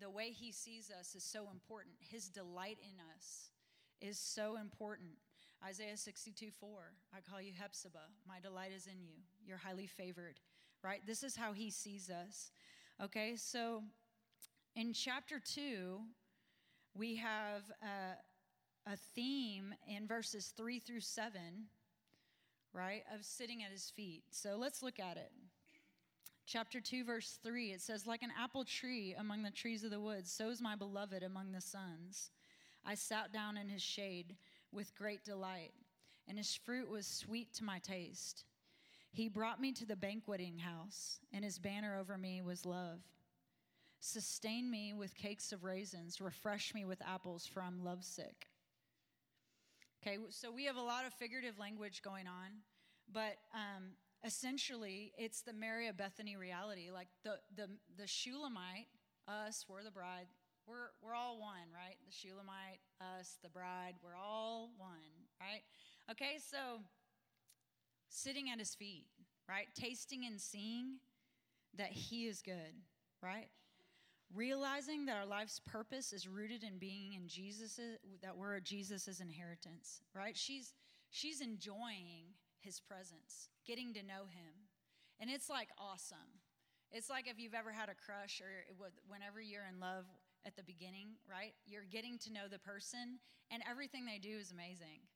The 0.00 0.08
way 0.08 0.30
he 0.30 0.50
sees 0.50 0.90
us 0.98 1.14
is 1.14 1.24
so 1.24 1.50
important. 1.52 1.96
His 2.00 2.28
delight 2.28 2.78
in 2.80 2.96
us 3.14 3.50
is 4.00 4.18
so 4.18 4.56
important. 4.56 5.10
Isaiah 5.62 5.98
62 5.98 6.50
4, 6.58 6.68
I 7.14 7.20
call 7.20 7.42
you 7.42 7.52
Hephzibah. 7.52 8.08
My 8.26 8.40
delight 8.40 8.72
is 8.74 8.86
in 8.86 9.02
you. 9.02 9.16
You're 9.46 9.58
highly 9.58 9.86
favored, 9.86 10.40
right? 10.84 11.00
This 11.06 11.22
is 11.22 11.34
how 11.34 11.52
he 11.52 11.70
sees 11.70 12.10
us. 12.10 12.50
Okay, 13.02 13.34
so 13.36 13.82
in 14.76 14.92
chapter 14.92 15.40
2, 15.40 15.98
we 16.94 17.16
have 17.16 17.62
a, 17.82 18.92
a 18.92 18.96
theme 19.14 19.74
in 19.88 20.06
verses 20.06 20.52
three 20.54 20.78
through 20.78 21.00
seven, 21.00 21.68
right, 22.72 23.02
of 23.12 23.24
sitting 23.24 23.64
at 23.64 23.72
his 23.72 23.90
feet. 23.96 24.24
So 24.30 24.56
let's 24.58 24.82
look 24.82 25.00
at 25.00 25.16
it. 25.16 25.32
Chapter 26.46 26.80
2, 26.80 27.04
verse 27.04 27.38
3, 27.42 27.72
it 27.72 27.80
says, 27.80 28.06
Like 28.06 28.22
an 28.22 28.32
apple 28.38 28.64
tree 28.64 29.14
among 29.18 29.42
the 29.42 29.50
trees 29.50 29.82
of 29.82 29.90
the 29.90 30.00
woods, 30.00 30.30
so 30.30 30.50
is 30.50 30.60
my 30.60 30.76
beloved 30.76 31.22
among 31.22 31.52
the 31.52 31.60
sons. 31.62 32.30
I 32.84 32.94
sat 32.94 33.32
down 33.32 33.56
in 33.56 33.70
his 33.70 33.80
shade 33.80 34.36
with 34.70 34.94
great 34.94 35.24
delight, 35.24 35.72
and 36.28 36.36
his 36.36 36.54
fruit 36.54 36.90
was 36.90 37.06
sweet 37.06 37.54
to 37.54 37.64
my 37.64 37.78
taste. 37.78 38.44
He 39.14 39.28
brought 39.28 39.60
me 39.60 39.70
to 39.74 39.86
the 39.86 39.94
banqueting 39.94 40.58
house, 40.58 41.20
and 41.32 41.44
his 41.44 41.56
banner 41.60 41.96
over 42.00 42.18
me 42.18 42.42
was 42.42 42.66
love. 42.66 42.98
Sustain 44.00 44.68
me 44.68 44.92
with 44.92 45.14
cakes 45.14 45.52
of 45.52 45.62
raisins. 45.62 46.20
Refresh 46.20 46.74
me 46.74 46.84
with 46.84 47.00
apples, 47.00 47.46
for 47.46 47.62
I'm 47.62 47.84
lovesick. 47.84 48.48
Okay, 50.02 50.18
so 50.30 50.50
we 50.50 50.64
have 50.64 50.74
a 50.74 50.82
lot 50.82 51.06
of 51.06 51.12
figurative 51.12 51.60
language 51.60 52.02
going 52.02 52.26
on, 52.26 52.50
but 53.12 53.36
um, 53.54 53.92
essentially 54.24 55.12
it's 55.16 55.42
the 55.42 55.52
Mary 55.52 55.86
of 55.86 55.96
Bethany 55.96 56.36
reality. 56.36 56.90
Like 56.92 57.08
the, 57.22 57.36
the, 57.54 57.68
the 57.96 58.08
Shulamite, 58.08 58.88
us, 59.28 59.64
we're 59.68 59.84
the 59.84 59.92
bride, 59.92 60.26
we're, 60.66 60.90
we're 61.00 61.14
all 61.14 61.38
one, 61.38 61.70
right? 61.72 61.98
The 62.04 62.12
Shulamite, 62.12 62.80
us, 63.00 63.38
the 63.44 63.48
bride, 63.48 63.94
we're 64.02 64.16
all 64.16 64.72
one, 64.76 64.98
right? 65.40 65.62
Okay, 66.10 66.36
so 66.50 66.80
sitting 68.14 68.50
at 68.50 68.58
his 68.58 68.74
feet, 68.74 69.06
right? 69.48 69.66
Tasting 69.74 70.24
and 70.26 70.40
seeing 70.40 70.96
that 71.76 71.90
he 71.90 72.26
is 72.26 72.42
good, 72.42 72.82
right? 73.22 73.48
realizing 74.34 75.06
that 75.06 75.16
our 75.16 75.26
life's 75.26 75.60
purpose 75.60 76.12
is 76.12 76.26
rooted 76.28 76.62
in 76.64 76.78
being 76.78 77.14
in 77.14 77.28
Jesus, 77.28 77.78
that 78.22 78.36
we're 78.36 78.58
Jesus's 78.60 79.20
inheritance, 79.20 80.00
right? 80.14 80.36
She's 80.36 80.74
she's 81.10 81.40
enjoying 81.40 82.34
his 82.60 82.80
presence, 82.80 83.48
getting 83.66 83.92
to 83.94 84.02
know 84.02 84.26
him. 84.28 84.68
And 85.20 85.30
it's 85.30 85.48
like 85.48 85.68
awesome. 85.78 86.42
It's 86.90 87.10
like 87.10 87.28
if 87.28 87.38
you've 87.38 87.54
ever 87.54 87.70
had 87.70 87.88
a 87.88 87.94
crush 87.94 88.40
or 88.40 88.50
whenever 89.06 89.40
you're 89.40 89.66
in 89.72 89.80
love 89.80 90.06
at 90.46 90.56
the 90.56 90.62
beginning, 90.62 91.16
right? 91.30 91.54
You're 91.66 91.84
getting 91.90 92.18
to 92.18 92.32
know 92.32 92.48
the 92.50 92.58
person, 92.58 93.18
and 93.50 93.62
everything 93.68 94.04
they 94.04 94.18
do 94.18 94.36
is 94.38 94.50
amazing. 94.50 95.06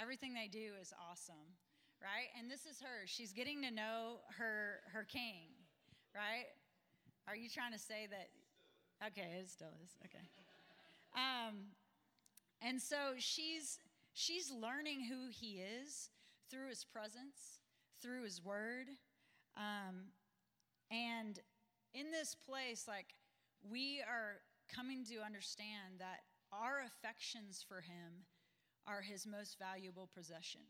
Everything 0.00 0.34
they 0.34 0.48
do 0.48 0.72
is 0.80 0.92
awesome, 0.98 1.56
right? 2.04 2.28
And 2.38 2.50
this 2.50 2.66
is 2.66 2.80
her. 2.80 3.06
She's 3.06 3.32
getting 3.32 3.62
to 3.62 3.70
know 3.70 4.20
her 4.36 4.80
her 4.92 5.04
king, 5.04 5.56
right? 6.14 6.52
Are 7.26 7.34
you 7.34 7.48
trying 7.48 7.72
to 7.72 7.78
say 7.78 8.06
that? 8.10 8.28
Okay, 9.08 9.40
it 9.40 9.48
still 9.48 9.72
is. 9.82 9.96
Okay. 10.04 10.24
Um, 11.16 11.72
and 12.60 12.80
so 12.80 13.14
she's 13.16 13.78
she's 14.12 14.52
learning 14.52 15.06
who 15.08 15.30
he 15.30 15.60
is 15.60 16.10
through 16.50 16.68
his 16.68 16.84
presence, 16.84 17.58
through 18.02 18.24
his 18.24 18.44
word, 18.44 18.88
um, 19.56 20.12
and 20.90 21.40
in 21.94 22.10
this 22.10 22.36
place, 22.46 22.84
like 22.86 23.14
we 23.70 24.02
are 24.06 24.36
coming 24.74 25.04
to 25.06 25.24
understand 25.24 25.98
that 25.98 26.20
our 26.52 26.82
affections 26.86 27.64
for 27.66 27.80
him 27.80 28.26
are 28.86 29.00
his 29.00 29.26
most 29.26 29.58
valuable 29.58 30.08
possession. 30.14 30.60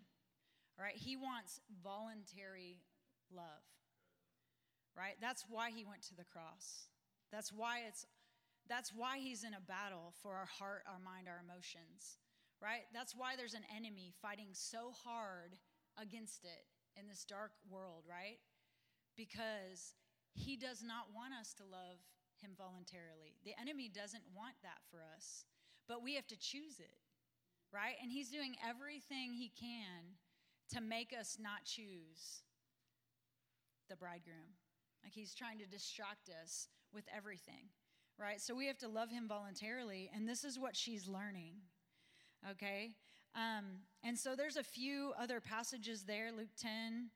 Right? 0.79 0.97
He 0.97 1.17
wants 1.17 1.61
voluntary 1.83 2.83
love. 3.31 3.65
Right? 4.97 5.15
That's 5.21 5.45
why 5.49 5.71
he 5.71 5.85
went 5.85 6.03
to 6.09 6.15
the 6.15 6.25
cross. 6.25 6.89
That's 7.33 7.53
why 7.53 7.83
it's 7.87 8.07
that's 8.67 8.95
why 8.95 9.19
he's 9.19 9.45
in 9.45 9.53
a 9.53 9.61
battle 9.61 10.15
for 10.23 10.33
our 10.33 10.49
heart, 10.49 10.85
our 10.89 10.99
mind, 10.99 11.29
our 11.29 11.43
emotions. 11.45 12.19
Right? 12.63 12.89
That's 12.95 13.15
why 13.15 13.37
there's 13.37 13.55
an 13.55 13.67
enemy 13.77 14.15
fighting 14.23 14.49
so 14.53 14.93
hard 15.05 15.59
against 16.01 16.45
it 16.45 16.65
in 16.99 17.07
this 17.07 17.25
dark 17.25 17.53
world, 17.69 18.05
right? 18.09 18.39
Because 19.17 19.95
he 20.33 20.57
does 20.57 20.83
not 20.83 21.13
want 21.15 21.35
us 21.35 21.55
to 21.55 21.65
love 21.65 21.99
him 22.41 22.51
voluntarily. 22.59 23.39
The 23.45 23.55
enemy 23.61 23.91
doesn't 23.91 24.25
want 24.35 24.55
that 24.63 24.83
for 24.91 24.99
us, 25.17 25.45
but 25.89 26.03
we 26.03 26.15
have 26.15 26.27
to 26.29 26.39
choose 26.39 26.79
it, 26.79 26.99
right? 27.73 27.95
And 28.03 28.11
he's 28.11 28.31
doing 28.31 28.57
everything 28.63 29.33
he 29.33 29.51
can 29.55 30.19
to 30.73 30.81
make 30.81 31.15
us 31.19 31.37
not 31.41 31.65
choose 31.65 32.43
the 33.89 33.97
bridegroom. 33.97 34.57
Like 35.03 35.13
he's 35.13 35.35
trying 35.35 35.59
to 35.59 35.67
distract 35.67 36.31
us 36.43 36.69
with 36.93 37.05
everything, 37.15 37.69
right? 38.19 38.41
So 38.41 38.55
we 38.55 38.67
have 38.67 38.79
to 38.79 38.89
love 38.89 39.11
him 39.11 39.29
voluntarily, 39.29 40.11
and 40.15 40.29
this 40.29 40.45
is 40.45 40.59
what 40.59 40.77
she's 40.77 41.07
learning, 41.07 41.55
okay? 42.51 42.93
Um, 43.35 43.65
and 44.03 44.19
so 44.19 44.35
there's 44.35 44.57
a 44.57 44.63
few 44.63 45.13
other 45.21 45.41
passages 45.41 46.05
there. 46.05 46.31
Luke 46.33 46.55
10, 46.59 47.11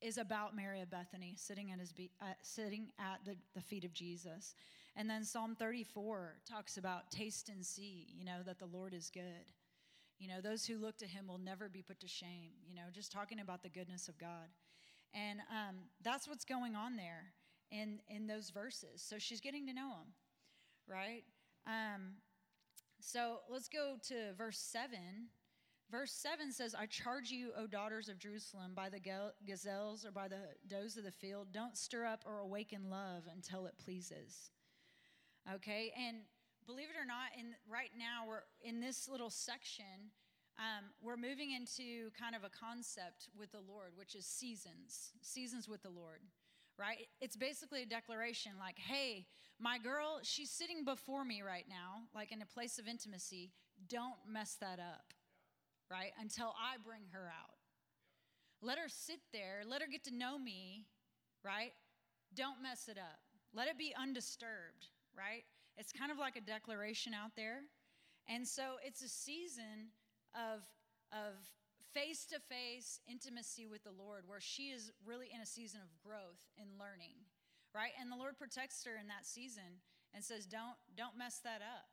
is 0.00 0.18
about 0.18 0.54
Mary 0.54 0.80
of 0.80 0.90
Bethany 0.90 1.34
sitting 1.36 1.70
at 1.72 1.80
his 1.80 1.92
be, 1.92 2.10
uh, 2.20 2.26
sitting 2.42 2.88
at 2.98 3.24
the, 3.24 3.36
the 3.54 3.60
feet 3.60 3.84
of 3.84 3.92
Jesus. 3.92 4.54
And 4.96 5.08
then 5.08 5.24
Psalm 5.24 5.56
34 5.58 6.36
talks 6.48 6.76
about 6.76 7.10
taste 7.10 7.48
and 7.48 7.64
see, 7.64 8.06
you 8.16 8.24
know, 8.24 8.42
that 8.46 8.58
the 8.58 8.66
Lord 8.66 8.94
is 8.94 9.10
good. 9.12 9.52
You 10.18 10.28
know, 10.28 10.40
those 10.40 10.66
who 10.66 10.78
look 10.78 10.96
to 10.98 11.06
him 11.06 11.26
will 11.28 11.38
never 11.38 11.68
be 11.68 11.82
put 11.82 12.00
to 12.00 12.08
shame, 12.08 12.50
you 12.66 12.74
know, 12.74 12.82
just 12.92 13.12
talking 13.12 13.40
about 13.40 13.62
the 13.62 13.68
goodness 13.68 14.08
of 14.08 14.18
God. 14.18 14.48
And 15.14 15.40
um, 15.50 15.76
that's 16.02 16.28
what's 16.28 16.44
going 16.44 16.74
on 16.74 16.96
there 16.96 17.32
in, 17.70 18.00
in 18.08 18.26
those 18.26 18.50
verses. 18.50 19.02
So 19.02 19.18
she's 19.18 19.40
getting 19.40 19.66
to 19.66 19.72
know 19.72 19.90
him, 19.90 20.12
right? 20.88 21.22
Um, 21.66 22.14
so 23.00 23.38
let's 23.48 23.68
go 23.68 23.96
to 24.08 24.32
verse 24.36 24.58
7 24.58 25.28
Verse 25.90 26.12
7 26.12 26.52
says, 26.52 26.74
I 26.74 26.84
charge 26.84 27.30
you, 27.30 27.50
O 27.56 27.66
daughters 27.66 28.10
of 28.10 28.18
Jerusalem, 28.18 28.72
by 28.74 28.90
the 28.90 29.00
gazelles 29.46 30.04
or 30.04 30.10
by 30.10 30.28
the 30.28 30.40
does 30.66 30.98
of 30.98 31.04
the 31.04 31.10
field, 31.10 31.48
don't 31.50 31.78
stir 31.78 32.04
up 32.04 32.24
or 32.26 32.40
awaken 32.40 32.90
love 32.90 33.22
until 33.32 33.64
it 33.64 33.72
pleases. 33.82 34.50
Okay? 35.54 35.92
And 35.98 36.18
believe 36.68 36.92
it 36.92 37.00
or 37.00 37.08
not, 37.08 37.32
in, 37.36 37.56
right 37.66 37.90
now, 37.98 38.28
we're 38.28 38.44
in 38.62 38.80
this 38.80 39.08
little 39.08 39.30
section, 39.30 40.12
um, 40.58 40.92
we're 41.02 41.16
moving 41.16 41.50
into 41.50 42.10
kind 42.12 42.36
of 42.36 42.44
a 42.44 42.50
concept 42.52 43.28
with 43.36 43.50
the 43.50 43.64
Lord, 43.66 43.92
which 43.96 44.14
is 44.14 44.26
seasons, 44.26 45.12
seasons 45.22 45.68
with 45.68 45.82
the 45.82 45.90
Lord, 45.90 46.20
right? 46.78 47.08
It's 47.20 47.36
basically 47.36 47.82
a 47.82 47.86
declaration 47.86 48.52
like, 48.60 48.78
hey, 48.78 49.26
my 49.58 49.78
girl, 49.78 50.20
she's 50.22 50.50
sitting 50.50 50.84
before 50.84 51.24
me 51.24 51.42
right 51.42 51.66
now, 51.68 52.06
like 52.14 52.30
in 52.30 52.42
a 52.42 52.46
place 52.46 52.78
of 52.78 52.86
intimacy. 52.86 53.50
Don't 53.88 54.18
mess 54.30 54.56
that 54.60 54.78
up 54.78 55.14
right? 55.90 56.12
Until 56.20 56.54
I 56.56 56.76
bring 56.82 57.08
her 57.12 57.26
out. 57.28 57.56
Let 58.60 58.78
her 58.78 58.88
sit 58.88 59.20
there, 59.32 59.62
let 59.66 59.80
her 59.80 59.88
get 59.88 60.04
to 60.04 60.14
know 60.14 60.38
me, 60.38 60.86
right? 61.44 61.72
Don't 62.34 62.62
mess 62.62 62.88
it 62.88 62.98
up. 62.98 63.20
Let 63.54 63.68
it 63.68 63.78
be 63.78 63.94
undisturbed, 63.98 64.88
right? 65.16 65.44
It's 65.78 65.92
kind 65.92 66.10
of 66.10 66.18
like 66.18 66.36
a 66.36 66.42
declaration 66.42 67.14
out 67.14 67.32
there. 67.36 67.62
And 68.28 68.46
so 68.46 68.76
it's 68.84 69.02
a 69.02 69.08
season 69.08 69.94
of, 70.34 70.66
of 71.12 71.38
face 71.94 72.26
to 72.26 72.38
face 72.40 73.00
intimacy 73.08 73.66
with 73.66 73.84
the 73.84 73.94
Lord 73.96 74.24
where 74.26 74.40
she 74.40 74.74
is 74.74 74.92
really 75.06 75.28
in 75.32 75.40
a 75.40 75.46
season 75.46 75.80
of 75.80 75.88
growth 76.04 76.42
and 76.58 76.68
learning, 76.78 77.16
right? 77.74 77.92
And 78.00 78.12
the 78.12 78.16
Lord 78.16 78.36
protects 78.36 78.84
her 78.84 78.98
in 79.00 79.06
that 79.06 79.24
season 79.24 79.80
and 80.12 80.22
says, 80.22 80.44
don't, 80.44 80.76
don't 80.96 81.16
mess 81.16 81.40
that 81.44 81.62
up, 81.62 81.88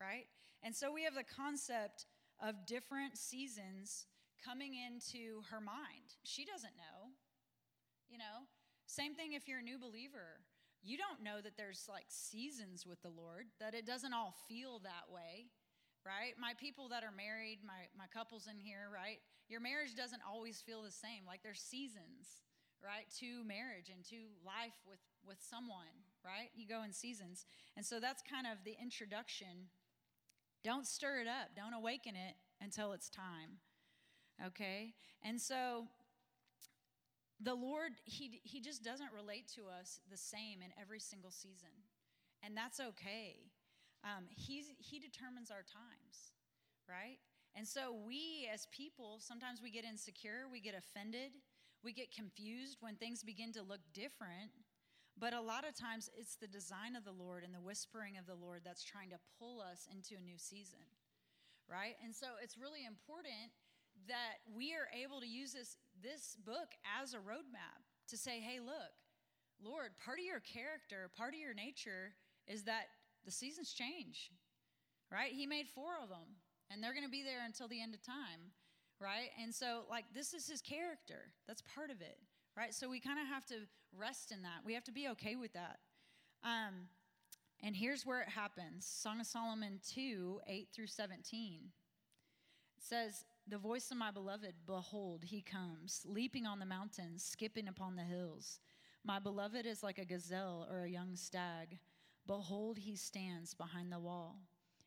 right? 0.00 0.26
And 0.62 0.74
so 0.74 0.90
we 0.90 1.04
have 1.04 1.14
the 1.14 1.28
concept 1.28 2.06
of 2.42 2.66
different 2.66 3.16
seasons 3.16 4.06
coming 4.44 4.74
into 4.74 5.42
her 5.50 5.60
mind. 5.60 6.16
She 6.24 6.44
doesn't 6.44 6.76
know. 6.76 7.12
You 8.08 8.18
know, 8.18 8.46
same 8.86 9.14
thing 9.14 9.32
if 9.32 9.48
you're 9.48 9.60
a 9.60 9.62
new 9.62 9.78
believer. 9.78 10.42
You 10.82 10.96
don't 10.96 11.22
know 11.22 11.40
that 11.42 11.56
there's 11.56 11.86
like 11.88 12.06
seasons 12.08 12.86
with 12.86 13.02
the 13.02 13.10
Lord, 13.10 13.46
that 13.60 13.74
it 13.74 13.86
doesn't 13.86 14.12
all 14.12 14.34
feel 14.48 14.78
that 14.80 15.12
way, 15.12 15.50
right? 16.04 16.34
My 16.38 16.54
people 16.58 16.88
that 16.88 17.02
are 17.02 17.14
married, 17.14 17.60
my, 17.66 17.90
my 17.96 18.06
couples 18.12 18.48
in 18.50 18.58
here, 18.58 18.88
right? 18.92 19.18
Your 19.48 19.60
marriage 19.60 19.94
doesn't 19.96 20.22
always 20.22 20.60
feel 20.60 20.82
the 20.82 20.94
same. 20.94 21.26
Like 21.26 21.42
there's 21.42 21.60
seasons, 21.60 22.46
right? 22.82 23.06
To 23.20 23.42
marriage 23.44 23.90
and 23.90 24.04
to 24.10 24.30
life 24.44 24.78
with, 24.86 25.02
with 25.26 25.38
someone, 25.42 26.06
right? 26.24 26.50
You 26.54 26.68
go 26.68 26.82
in 26.82 26.92
seasons. 26.92 27.46
And 27.76 27.84
so 27.84 27.98
that's 27.98 28.22
kind 28.22 28.46
of 28.46 28.62
the 28.64 28.76
introduction 28.80 29.70
don't 30.66 30.86
stir 30.86 31.20
it 31.20 31.28
up, 31.28 31.54
don't 31.54 31.74
awaken 31.74 32.16
it 32.16 32.34
until 32.60 32.92
it's 32.92 33.08
time. 33.08 33.62
Okay? 34.44 34.94
And 35.22 35.40
so 35.40 35.86
the 37.40 37.54
Lord, 37.54 37.92
he, 38.04 38.40
he 38.44 38.60
just 38.60 38.82
doesn't 38.82 39.12
relate 39.12 39.48
to 39.56 39.62
us 39.68 40.00
the 40.10 40.16
same 40.16 40.62
in 40.64 40.72
every 40.80 41.00
single 41.00 41.30
season. 41.30 41.72
And 42.42 42.56
that's 42.56 42.80
okay. 42.80 43.52
Um, 44.04 44.24
he's, 44.28 44.70
he 44.78 44.98
determines 44.98 45.50
our 45.50 45.64
times, 45.64 46.32
right? 46.88 47.18
And 47.54 47.66
so 47.66 47.96
we 48.06 48.48
as 48.52 48.66
people, 48.70 49.18
sometimes 49.20 49.60
we 49.62 49.70
get 49.70 49.84
insecure, 49.84 50.44
we 50.50 50.60
get 50.60 50.74
offended, 50.74 51.32
we 51.82 51.92
get 51.92 52.14
confused 52.14 52.78
when 52.80 52.96
things 52.96 53.22
begin 53.22 53.52
to 53.52 53.62
look 53.62 53.80
different 53.92 54.52
but 55.18 55.32
a 55.32 55.40
lot 55.40 55.64
of 55.66 55.72
times 55.74 56.10
it's 56.12 56.36
the 56.36 56.46
design 56.46 56.94
of 56.94 57.04
the 57.04 57.16
Lord 57.16 57.42
and 57.42 57.54
the 57.54 57.60
whispering 57.60 58.18
of 58.20 58.26
the 58.26 58.36
Lord 58.36 58.60
that's 58.64 58.84
trying 58.84 59.08
to 59.10 59.20
pull 59.40 59.64
us 59.64 59.88
into 59.88 60.14
a 60.14 60.20
new 60.20 60.36
season, 60.36 60.84
right? 61.64 61.96
And 62.04 62.14
so 62.14 62.36
it's 62.42 62.60
really 62.60 62.84
important 62.84 63.48
that 64.08 64.44
we 64.44 64.76
are 64.76 64.92
able 64.92 65.24
to 65.24 65.26
use 65.26 65.56
this, 65.56 65.80
this 66.02 66.36
book 66.44 66.74
as 67.00 67.14
a 67.14 67.18
roadmap 67.18 67.82
to 68.08 68.16
say, 68.16 68.40
hey, 68.40 68.60
look, 68.60 68.94
Lord, 69.62 69.90
part 70.04 70.18
of 70.18 70.24
your 70.24 70.40
character, 70.40 71.10
part 71.16 71.34
of 71.34 71.40
your 71.40 71.54
nature 71.54 72.14
is 72.46 72.64
that 72.64 72.86
the 73.24 73.30
seasons 73.30 73.72
change, 73.72 74.30
right? 75.10 75.32
He 75.32 75.46
made 75.46 75.66
four 75.66 75.92
of 76.02 76.08
them, 76.08 76.38
and 76.70 76.82
they're 76.82 76.94
going 76.94 77.04
to 77.04 77.10
be 77.10 77.22
there 77.22 77.44
until 77.44 77.68
the 77.68 77.80
end 77.80 77.94
of 77.94 78.02
time, 78.04 78.52
right? 79.00 79.30
And 79.42 79.54
so, 79.54 79.82
like, 79.90 80.04
this 80.14 80.34
is 80.34 80.46
his 80.46 80.60
character. 80.60 81.32
That's 81.48 81.62
part 81.74 81.90
of 81.90 82.00
it 82.00 82.18
right? 82.56 82.74
So 82.74 82.88
we 82.88 83.00
kind 83.00 83.18
of 83.20 83.26
have 83.26 83.44
to 83.46 83.54
rest 83.96 84.32
in 84.32 84.42
that. 84.42 84.64
We 84.64 84.74
have 84.74 84.84
to 84.84 84.92
be 84.92 85.08
okay 85.08 85.36
with 85.36 85.52
that. 85.52 85.78
Um, 86.42 86.88
and 87.62 87.76
here's 87.76 88.04
where 88.04 88.20
it 88.20 88.28
happens 88.28 88.86
Song 88.86 89.20
of 89.20 89.26
Solomon 89.26 89.80
2 89.94 90.40
8 90.46 90.68
through 90.74 90.86
17. 90.86 91.60
It 92.76 92.82
says, 92.82 93.24
The 93.48 93.58
voice 93.58 93.92
of 93.92 93.96
my 93.96 94.10
beloved, 94.10 94.54
behold, 94.66 95.22
he 95.22 95.40
comes, 95.40 96.02
leaping 96.04 96.46
on 96.46 96.58
the 96.58 96.66
mountains, 96.66 97.24
skipping 97.24 97.68
upon 97.68 97.94
the 97.94 98.02
hills. 98.02 98.58
My 99.04 99.20
beloved 99.20 99.66
is 99.66 99.84
like 99.84 99.98
a 99.98 100.04
gazelle 100.04 100.66
or 100.68 100.82
a 100.82 100.90
young 100.90 101.14
stag. 101.14 101.78
Behold, 102.26 102.76
he 102.76 102.96
stands 102.96 103.54
behind 103.54 103.92
the 103.92 104.00
wall. 104.00 104.40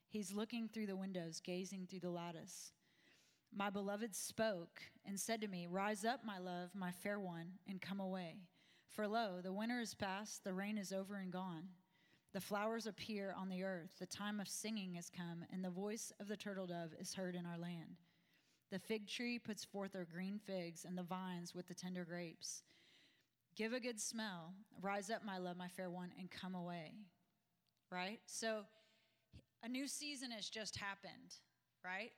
He's 0.10 0.34
looking 0.34 0.68
through 0.68 0.88
the 0.88 0.98
windows, 0.98 1.40
gazing 1.40 1.88
through 1.88 2.02
the 2.02 2.10
lattice. 2.10 2.74
My 3.56 3.70
beloved 3.70 4.14
spoke 4.14 4.82
and 5.06 5.18
said 5.18 5.40
to 5.40 5.48
me, 5.48 5.66
Rise 5.66 6.04
up, 6.04 6.26
my 6.26 6.38
love, 6.38 6.72
my 6.76 6.92
fair 6.92 7.18
one, 7.18 7.54
and 7.66 7.80
come 7.80 8.02
away. 8.02 8.42
For 8.90 9.08
lo, 9.08 9.40
the 9.42 9.54
winter 9.54 9.80
is 9.80 9.94
past, 9.94 10.44
the 10.44 10.54
rain 10.54 10.78
is 10.78 10.92
over 10.92 11.16
and 11.16 11.32
gone. 11.32 11.70
The 12.34 12.42
flowers 12.42 12.88
appear 12.88 13.34
on 13.38 13.48
the 13.48 13.64
earth, 13.64 13.96
the 14.00 14.06
time 14.06 14.42
of 14.42 14.50
singing 14.50 14.96
has 14.96 15.10
come, 15.10 15.46
and 15.50 15.64
the 15.64 15.70
voice 15.70 16.12
of 16.20 16.28
the 16.28 16.38
turtle 16.38 16.68
dove 16.68 16.94
is 17.00 17.14
heard 17.14 17.36
in 17.36 17.46
our 17.46 17.58
land. 17.58 17.96
The 18.72 18.80
fig 18.80 19.08
tree 19.08 19.40
puts 19.40 19.66
forth 19.66 19.94
her 19.94 20.06
green 20.12 20.40
figs, 20.40 20.86
and 20.86 20.98
the 20.98 21.04
vines 21.04 21.56
with 21.56 21.68
the 21.68 21.74
tender 21.74 22.06
grapes. 22.06 22.62
Give 23.56 23.74
a 23.74 23.80
good 23.80 24.00
smell. 24.00 24.54
Rise 24.82 25.10
up, 25.10 25.26
my 25.26 25.38
love, 25.38 25.58
my 25.58 25.68
fair 25.68 25.90
one, 25.90 26.12
and 26.20 26.30
come 26.30 26.56
away. 26.56 26.94
right? 27.92 28.20
So 28.26 28.62
a 29.64 29.68
new 29.68 29.88
season 29.88 30.32
has 30.32 30.48
just 30.50 30.78
happened, 30.78 31.36
right? 31.84 32.12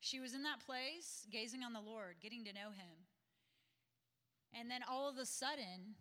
She 0.00 0.20
was 0.20 0.34
in 0.34 0.42
that 0.44 0.64
place, 0.64 1.26
gazing 1.30 1.62
on 1.62 1.72
the 1.72 1.80
Lord, 1.80 2.16
getting 2.20 2.44
to 2.44 2.52
know 2.52 2.70
Him. 2.70 3.06
And 4.58 4.70
then 4.70 4.80
all 4.88 5.08
of 5.08 5.18
a 5.18 5.26
sudden, 5.26 5.96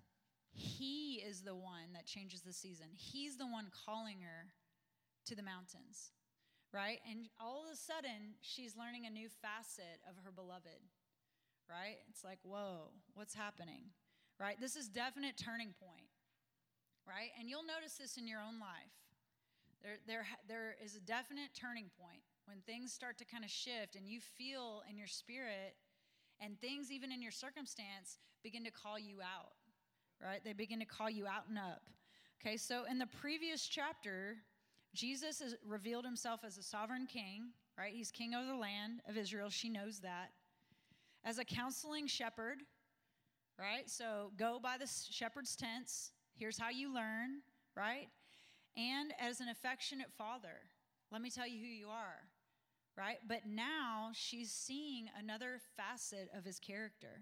He 0.52 1.16
is 1.16 1.42
the 1.42 1.56
one 1.56 1.94
that 1.94 2.06
changes 2.06 2.42
the 2.42 2.54
season. 2.54 2.88
He's 2.94 3.38
the 3.38 3.48
one 3.48 3.68
calling 3.86 4.22
her 4.22 4.54
to 5.26 5.36
the 5.36 5.44
mountains, 5.44 6.12
right? 6.74 7.00
And 7.10 7.28
all 7.40 7.64
of 7.66 7.72
a 7.72 7.78
sudden, 7.78 8.36
she's 8.42 8.76
learning 8.76 9.06
a 9.06 9.10
new 9.10 9.30
facet 9.30 10.04
of 10.10 10.16
her 10.24 10.32
beloved, 10.32 10.82
right? 11.70 11.98
It's 12.10 12.24
like, 12.24 12.40
whoa, 12.44 12.92
what's 13.14 13.34
happening, 13.34 13.92
right? 14.40 14.60
This 14.60 14.76
is 14.76 14.88
definite 14.88 15.38
turning 15.38 15.74
point, 15.80 16.12
right? 17.08 17.32
And 17.40 17.50
you'll 17.50 17.66
notice 17.66 17.96
this 17.98 18.18
in 18.18 18.28
your 18.28 18.40
own 18.40 18.60
life. 18.60 18.96
There, 19.84 20.00
there, 20.08 20.26
there 20.48 20.76
is 20.84 20.96
a 20.96 21.00
definite 21.00 21.54
turning 21.54 21.90
point 22.00 22.24
when 22.46 22.60
things 22.66 22.92
start 22.92 23.18
to 23.20 23.26
kind 23.26 23.44
of 23.44 23.50
shift 23.50 23.96
and 23.96 24.08
you 24.08 24.20
feel 24.20 24.82
in 24.90 24.98
your 24.98 25.08
spirit 25.08 25.76
and 26.40 26.60
things, 26.60 26.92
even 26.92 27.12
in 27.12 27.22
your 27.22 27.32
circumstance, 27.32 28.18
begin 28.44 28.64
to 28.64 28.72
call 28.72 28.98
you 28.98 29.22
out, 29.22 29.54
right? 30.22 30.42
They 30.44 30.54
begin 30.54 30.80
to 30.80 30.86
call 30.86 31.10
you 31.10 31.28
out 31.28 31.50
and 31.50 31.58
up. 31.58 31.82
Okay, 32.42 32.58
so 32.58 32.84
in 32.90 33.00
the 33.00 33.08
previous 33.08 33.68
chapter, 33.68 34.38
Jesus 34.98 35.40
has 35.42 35.56
revealed 35.64 36.06
himself 36.06 36.42
as 36.44 36.58
a 36.58 36.64
sovereign 36.64 37.06
king, 37.06 37.50
right? 37.78 37.94
He's 37.94 38.10
king 38.10 38.34
of 38.34 38.48
the 38.48 38.56
land 38.56 39.02
of 39.08 39.16
Israel. 39.16 39.50
She 39.50 39.70
knows 39.70 40.00
that. 40.00 40.32
As 41.24 41.38
a 41.38 41.46
counseling 41.46 42.08
shepherd, 42.08 42.64
right? 43.60 43.88
So 43.88 44.32
go 44.38 44.60
by 44.62 44.78
the 44.80 44.90
shepherd's 45.12 45.56
tents. 45.56 46.14
Here's 46.36 46.58
how 46.58 46.70
you 46.70 46.92
learn, 46.92 47.42
right? 47.76 48.08
And 48.76 49.14
as 49.20 49.40
an 49.40 49.50
affectionate 49.50 50.12
father, 50.18 50.62
let 51.12 51.22
me 51.22 51.30
tell 51.30 51.48
you 51.48 51.60
who 51.60 51.68
you 51.68 51.90
are, 51.90 52.26
right? 52.98 53.18
But 53.28 53.42
now 53.48 54.10
she's 54.14 54.52
seeing 54.52 55.10
another 55.20 55.60
facet 55.76 56.30
of 56.36 56.44
his 56.44 56.60
character, 56.60 57.22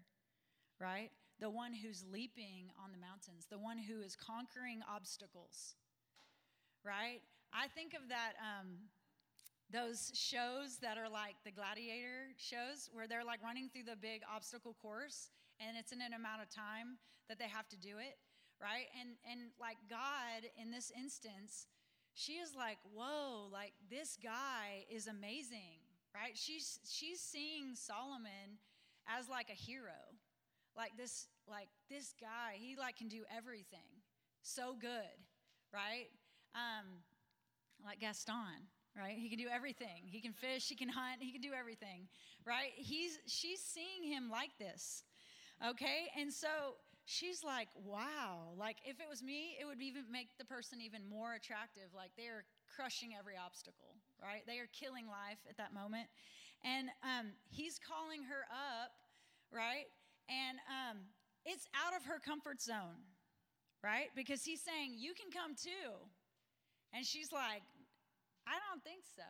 right? 0.79 1.12
The 1.41 1.50
one 1.50 1.74
who's 1.74 2.05
leaping 2.10 2.72
on 2.82 2.94
the 2.94 2.98
mountains, 2.98 3.48
the 3.50 3.58
one 3.58 3.77
who 3.77 4.00
is 4.00 4.15
conquering 4.15 4.79
obstacles, 4.89 5.75
right? 6.86 7.20
I 7.55 7.67
think 7.71 7.93
of 7.95 8.09
that, 8.09 8.35
um, 8.43 8.91
those 9.71 10.12
shows 10.13 10.77
that 10.83 10.97
are 10.97 11.07
like 11.07 11.39
the 11.47 11.51
gladiator 11.51 12.35
shows 12.35 12.91
where 12.91 13.07
they're 13.07 13.24
like 13.24 13.41
running 13.41 13.69
through 13.71 13.88
the 13.88 13.95
big 13.95 14.21
obstacle 14.27 14.75
course 14.81 15.31
and 15.63 15.77
it's 15.79 15.91
in 15.93 16.01
an 16.01 16.12
amount 16.12 16.43
of 16.43 16.50
time 16.51 17.00
that 17.29 17.39
they 17.39 17.47
have 17.47 17.67
to 17.69 17.77
do 17.79 17.95
it, 17.97 18.19
right? 18.62 18.91
And, 19.00 19.15
and 19.24 19.55
like 19.59 19.77
God 19.89 20.43
in 20.59 20.69
this 20.69 20.91
instance, 20.91 21.67
she 22.13 22.33
is 22.33 22.51
like, 22.55 22.77
whoa, 22.93 23.47
like 23.51 23.71
this 23.89 24.17
guy 24.21 24.83
is 24.91 25.07
amazing, 25.07 25.79
right? 26.13 26.35
She's 26.35 26.79
she's 26.83 27.19
seeing 27.19 27.75
Solomon 27.75 28.59
as 29.07 29.29
like 29.29 29.50
a 29.50 29.55
hero. 29.55 30.19
Like 30.75 30.91
this, 30.97 31.27
like 31.47 31.69
this 31.89 32.13
guy, 32.19 32.59
he 32.59 32.75
like 32.75 32.97
can 32.97 33.07
do 33.07 33.24
everything. 33.35 34.03
So 34.43 34.75
good, 34.79 35.15
right? 35.74 36.12
Um, 36.53 37.00
like 37.86 38.00
Gaston, 38.00 38.68
right? 38.98 39.15
He 39.18 39.30
can 39.30 39.38
do 39.38 39.48
everything. 39.54 40.04
He 40.06 40.22
can 40.22 40.34
fish, 40.34 40.68
he 40.68 40.75
can 40.75 40.89
hunt, 40.89 41.22
he 41.22 41.32
can 41.32 41.42
do 41.42 41.51
everything, 41.58 42.08
right? 42.46 42.72
He's 42.75 43.20
she's 43.27 43.62
seeing 43.62 44.04
him 44.04 44.30
like 44.30 44.58
this. 44.60 45.04
Okay? 45.70 46.12
And 46.20 46.34
so 46.34 46.75
she's 47.06 47.44
like, 47.44 47.70
wow. 47.86 48.54
Like, 48.58 48.77
if 48.84 49.00
it 49.00 49.08
was 49.10 49.24
me, 49.24 49.56
it 49.60 49.65
would 49.65 49.82
even 49.82 50.04
make 50.12 50.30
the 50.38 50.46
person 50.46 50.82
even 50.82 51.08
more 51.08 51.34
attractive. 51.34 51.94
Like, 51.96 52.12
they're 52.18 52.44
crushing 52.75 53.12
every 53.18 53.36
obstacle, 53.38 53.96
right? 54.22 54.44
They 54.46 54.60
are 54.60 54.68
killing 54.74 55.08
life 55.08 55.39
at 55.50 55.58
that 55.58 55.74
moment. 55.74 56.10
And 56.63 56.89
um, 57.04 57.32
he's 57.48 57.80
calling 57.80 58.24
her 58.24 58.44
up, 58.51 58.92
right? 59.54 59.86
And 60.27 60.58
um, 60.67 60.98
it's 61.45 61.67
out 61.78 61.95
of 61.95 62.04
her 62.06 62.19
comfort 62.19 62.62
zone, 62.62 63.06
right? 63.84 64.10
Because 64.15 64.43
he's 64.43 64.62
saying, 64.62 64.95
you 64.98 65.13
can 65.13 65.32
come 65.32 65.56
too. 65.56 65.93
And 66.91 67.06
she's 67.06 67.32
like, 67.32 67.62
I 68.47 68.62
don't 68.69 68.84
think 68.84 69.03
so. 69.03 69.25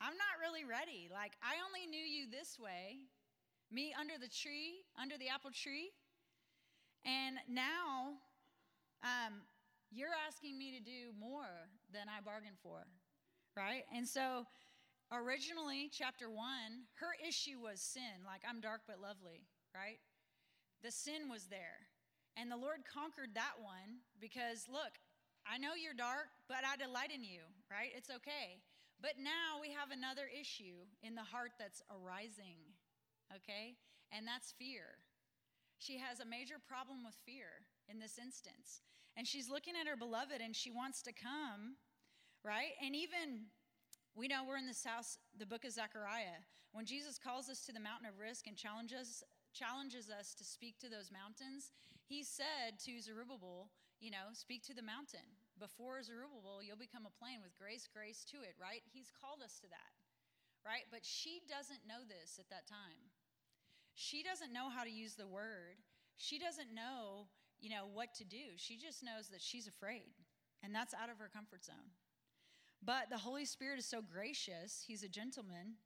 I'm 0.00 0.16
not 0.16 0.40
really 0.40 0.64
ready. 0.64 1.08
Like, 1.12 1.36
I 1.42 1.60
only 1.62 1.86
knew 1.86 2.02
you 2.02 2.26
this 2.30 2.58
way, 2.58 3.06
me 3.70 3.94
under 3.98 4.14
the 4.18 4.28
tree, 4.28 4.82
under 5.00 5.18
the 5.18 5.28
apple 5.28 5.50
tree. 5.52 5.92
And 7.04 7.36
now 7.48 8.18
um, 9.04 9.44
you're 9.90 10.16
asking 10.26 10.58
me 10.58 10.72
to 10.76 10.82
do 10.82 11.12
more 11.18 11.68
than 11.92 12.08
I 12.08 12.20
bargained 12.24 12.58
for, 12.62 12.86
right? 13.56 13.84
And 13.94 14.06
so 14.06 14.44
originally, 15.12 15.90
chapter 15.92 16.30
one, 16.30 16.88
her 17.00 17.12
issue 17.20 17.60
was 17.60 17.80
sin, 17.80 18.24
like 18.26 18.42
I'm 18.48 18.60
dark 18.60 18.82
but 18.86 19.00
lovely, 19.00 19.44
right? 19.74 20.00
The 20.82 20.90
sin 20.90 21.28
was 21.30 21.46
there. 21.46 21.88
And 22.36 22.50
the 22.50 22.56
Lord 22.56 22.88
conquered 22.88 23.34
that 23.34 23.60
one 23.60 24.00
because, 24.20 24.64
look, 24.70 24.96
I 25.44 25.58
know 25.58 25.74
you're 25.74 25.96
dark, 25.96 26.32
but 26.48 26.64
I 26.64 26.76
delight 26.76 27.10
in 27.12 27.24
you, 27.24 27.44
right? 27.70 27.94
It's 27.94 28.10
okay. 28.10 28.60
But 29.00 29.16
now 29.16 29.56
we 29.60 29.72
have 29.72 29.90
another 29.90 30.28
issue 30.28 30.84
in 31.02 31.14
the 31.14 31.24
heart 31.24 31.52
that's 31.58 31.80
arising, 31.88 32.60
okay? 33.32 33.78
And 34.12 34.26
that's 34.26 34.52
fear. 34.52 35.00
She 35.78 35.96
has 35.96 36.20
a 36.20 36.28
major 36.28 36.60
problem 36.60 37.04
with 37.04 37.16
fear 37.24 37.64
in 37.88 37.98
this 37.98 38.18
instance. 38.20 38.82
And 39.16 39.26
she's 39.26 39.48
looking 39.48 39.74
at 39.80 39.88
her 39.88 39.96
beloved 39.96 40.44
and 40.44 40.54
she 40.54 40.70
wants 40.70 41.00
to 41.02 41.12
come, 41.12 41.80
right? 42.44 42.76
And 42.84 42.94
even, 42.94 43.48
we 44.14 44.28
know 44.28 44.44
we're 44.44 44.60
in 44.60 44.66
this 44.68 44.84
house, 44.84 45.16
the 45.38 45.46
book 45.46 45.64
of 45.64 45.72
Zechariah. 45.72 46.44
When 46.72 46.84
Jesus 46.84 47.18
calls 47.18 47.48
us 47.48 47.64
to 47.66 47.72
the 47.72 47.80
mountain 47.80 48.06
of 48.06 48.20
risk 48.20 48.46
and 48.46 48.56
challenges, 48.56 49.24
challenges 49.54 50.10
us 50.10 50.34
to 50.34 50.44
speak 50.44 50.78
to 50.78 50.88
those 50.88 51.10
mountains, 51.10 51.72
he 52.04 52.22
said 52.22 52.78
to 52.84 53.00
Zerubbabel, 53.00 53.70
you 53.98 54.10
know, 54.10 54.30
speak 54.32 54.62
to 54.64 54.74
the 54.74 54.82
mountain. 54.82 55.39
Before 55.60 56.00
Zerubbabel, 56.02 56.64
you'll 56.64 56.80
become 56.80 57.04
a 57.04 57.18
plain 57.20 57.44
with 57.44 57.52
grace, 57.60 57.86
grace 57.92 58.24
to 58.32 58.40
it, 58.40 58.56
right? 58.56 58.80
He's 58.88 59.12
called 59.12 59.44
us 59.44 59.60
to 59.60 59.68
that, 59.68 59.92
right? 60.64 60.88
But 60.90 61.04
she 61.04 61.44
doesn't 61.44 61.84
know 61.84 62.00
this 62.08 62.40
at 62.40 62.48
that 62.48 62.66
time. 62.66 63.12
She 63.92 64.24
doesn't 64.24 64.56
know 64.56 64.72
how 64.72 64.84
to 64.84 64.90
use 64.90 65.14
the 65.14 65.28
word. 65.28 65.76
She 66.16 66.38
doesn't 66.38 66.72
know, 66.72 67.28
you 67.60 67.68
know, 67.68 67.84
what 67.92 68.14
to 68.16 68.24
do. 68.24 68.56
She 68.56 68.80
just 68.80 69.04
knows 69.04 69.28
that 69.28 69.44
she's 69.44 69.68
afraid, 69.68 70.16
and 70.64 70.74
that's 70.74 70.94
out 70.94 71.12
of 71.12 71.18
her 71.18 71.28
comfort 71.28 71.64
zone. 71.64 71.92
But 72.82 73.10
the 73.10 73.18
Holy 73.18 73.44
Spirit 73.44 73.78
is 73.78 73.86
so 73.86 74.00
gracious, 74.00 74.82
he's 74.86 75.02
a 75.02 75.08
gentleman, 75.08 75.76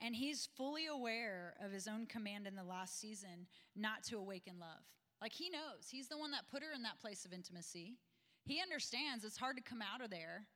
and 0.00 0.14
he's 0.14 0.48
fully 0.56 0.86
aware 0.86 1.54
of 1.64 1.72
his 1.72 1.88
own 1.88 2.06
command 2.06 2.46
in 2.46 2.54
the 2.54 2.62
last 2.62 3.00
season 3.00 3.46
not 3.74 4.04
to 4.04 4.18
awaken 4.18 4.54
love. 4.60 4.86
Like 5.20 5.32
he 5.32 5.50
knows, 5.50 5.88
he's 5.90 6.08
the 6.08 6.18
one 6.18 6.30
that 6.32 6.50
put 6.50 6.62
her 6.62 6.72
in 6.74 6.82
that 6.82 7.00
place 7.00 7.24
of 7.24 7.32
intimacy. 7.32 7.96
He 8.44 8.60
understands 8.60 9.24
it's 9.24 9.36
hard 9.36 9.56
to 9.56 9.62
come 9.62 9.80
out 9.82 10.02
of 10.02 10.10
there. 10.10 10.46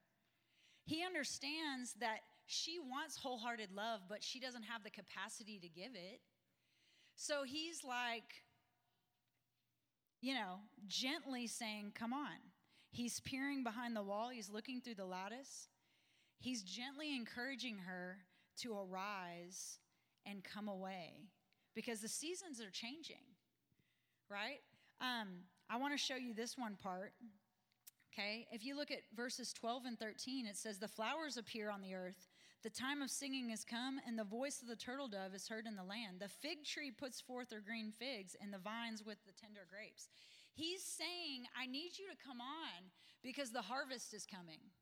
He 0.85 1.05
understands 1.05 1.95
that 2.01 2.21
she 2.47 2.79
wants 2.79 3.17
wholehearted 3.17 3.71
love, 3.73 4.03
but 4.09 4.23
she 4.23 4.39
doesn't 4.41 4.63
have 4.63 4.85
the 4.85 4.91
capacity 4.91 5.59
to 5.59 5.69
give 5.69 5.95
it. 5.95 6.21
So 7.17 7.45
he's 7.45 7.83
like, 7.83 8.45
you 10.21 10.35
know, 10.35 10.59
gently 10.87 11.47
saying, 11.47 11.93
Come 11.95 12.13
on. 12.13 12.37
He's 12.91 13.21
peering 13.21 13.63
behind 13.63 13.95
the 13.95 14.03
wall, 14.03 14.31
he's 14.31 14.49
looking 14.49 14.81
through 14.81 14.95
the 14.95 15.05
lattice. 15.05 15.69
He's 16.39 16.63
gently 16.63 17.15
encouraging 17.17 17.79
her 17.79 18.19
to 18.63 18.79
arise 18.79 19.79
and 20.25 20.45
come 20.45 20.69
away 20.69 21.29
because 21.75 22.01
the 22.01 22.09
seasons 22.09 22.61
are 22.61 22.71
changing, 22.71 23.25
right? 24.31 24.61
Um, 25.01 25.29
I 25.69 25.79
want 25.79 25.93
to 25.95 25.99
show 25.99 26.17
you 26.17 26.35
this 26.35 26.57
one 26.57 26.77
part. 26.77 27.13
Okay, 28.17 28.47
if 28.51 28.65
you 28.65 28.75
look 28.75 28.91
at 28.91 29.03
verses 29.15 29.53
12 29.53 29.85
and 29.85 29.99
13, 29.99 30.47
it 30.47 30.57
says, 30.57 30.79
The 30.79 30.89
flowers 30.89 31.37
appear 31.37 31.69
on 31.69 31.83
the 31.83 31.95
earth, 31.95 32.29
the 32.63 32.71
time 32.71 33.03
of 33.03 33.11
singing 33.11 33.51
has 33.51 33.63
come, 33.63 34.01
and 34.07 34.19
the 34.19 34.25
voice 34.25 34.63
of 34.63 34.69
the 34.69 34.77
turtle 34.77 35.07
dove 35.07 35.35
is 35.35 35.49
heard 35.49 35.67
in 35.67 35.77
the 35.77 35.85
land. 35.85 36.21
The 36.21 36.29
fig 36.29 36.65
tree 36.65 36.91
puts 36.91 37.21
forth 37.21 37.53
her 37.53 37.61
green 37.61 37.93
figs, 37.93 38.35
and 38.41 38.51
the 38.51 38.59
vines 38.59 39.05
with 39.05 39.19
the 39.27 39.37
tender 39.39 39.69
grapes. 39.69 40.09
He's 40.55 40.83
saying, 40.83 41.45
I 41.61 41.67
need 41.67 41.99
you 41.99 42.09
to 42.09 42.25
come 42.27 42.41
on 42.41 42.89
because 43.23 43.51
the 43.51 43.61
harvest 43.61 44.15
is 44.15 44.25
coming. 44.25 44.73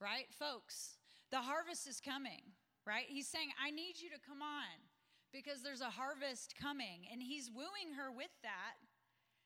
Right, 0.00 0.26
folks? 0.36 0.98
The 1.30 1.38
harvest 1.38 1.86
is 1.86 2.00
coming, 2.00 2.42
right? 2.84 3.06
He's 3.06 3.28
saying, 3.28 3.50
I 3.62 3.70
need 3.70 4.02
you 4.02 4.10
to 4.10 4.26
come 4.26 4.42
on 4.42 4.82
because 5.32 5.62
there's 5.62 5.80
a 5.80 5.94
harvest 5.94 6.54
coming. 6.60 7.06
And 7.12 7.22
he's 7.22 7.52
wooing 7.54 7.94
her 7.96 8.10
with 8.10 8.34
that. 8.42 8.82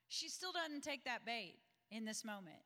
She 0.09 0.31
still 0.31 0.53
doesn't 0.53 0.83
take 0.83 1.05
that 1.05 1.27
bait 1.27 1.59
in 1.91 2.07
this 2.07 2.25
moment. 2.25 2.65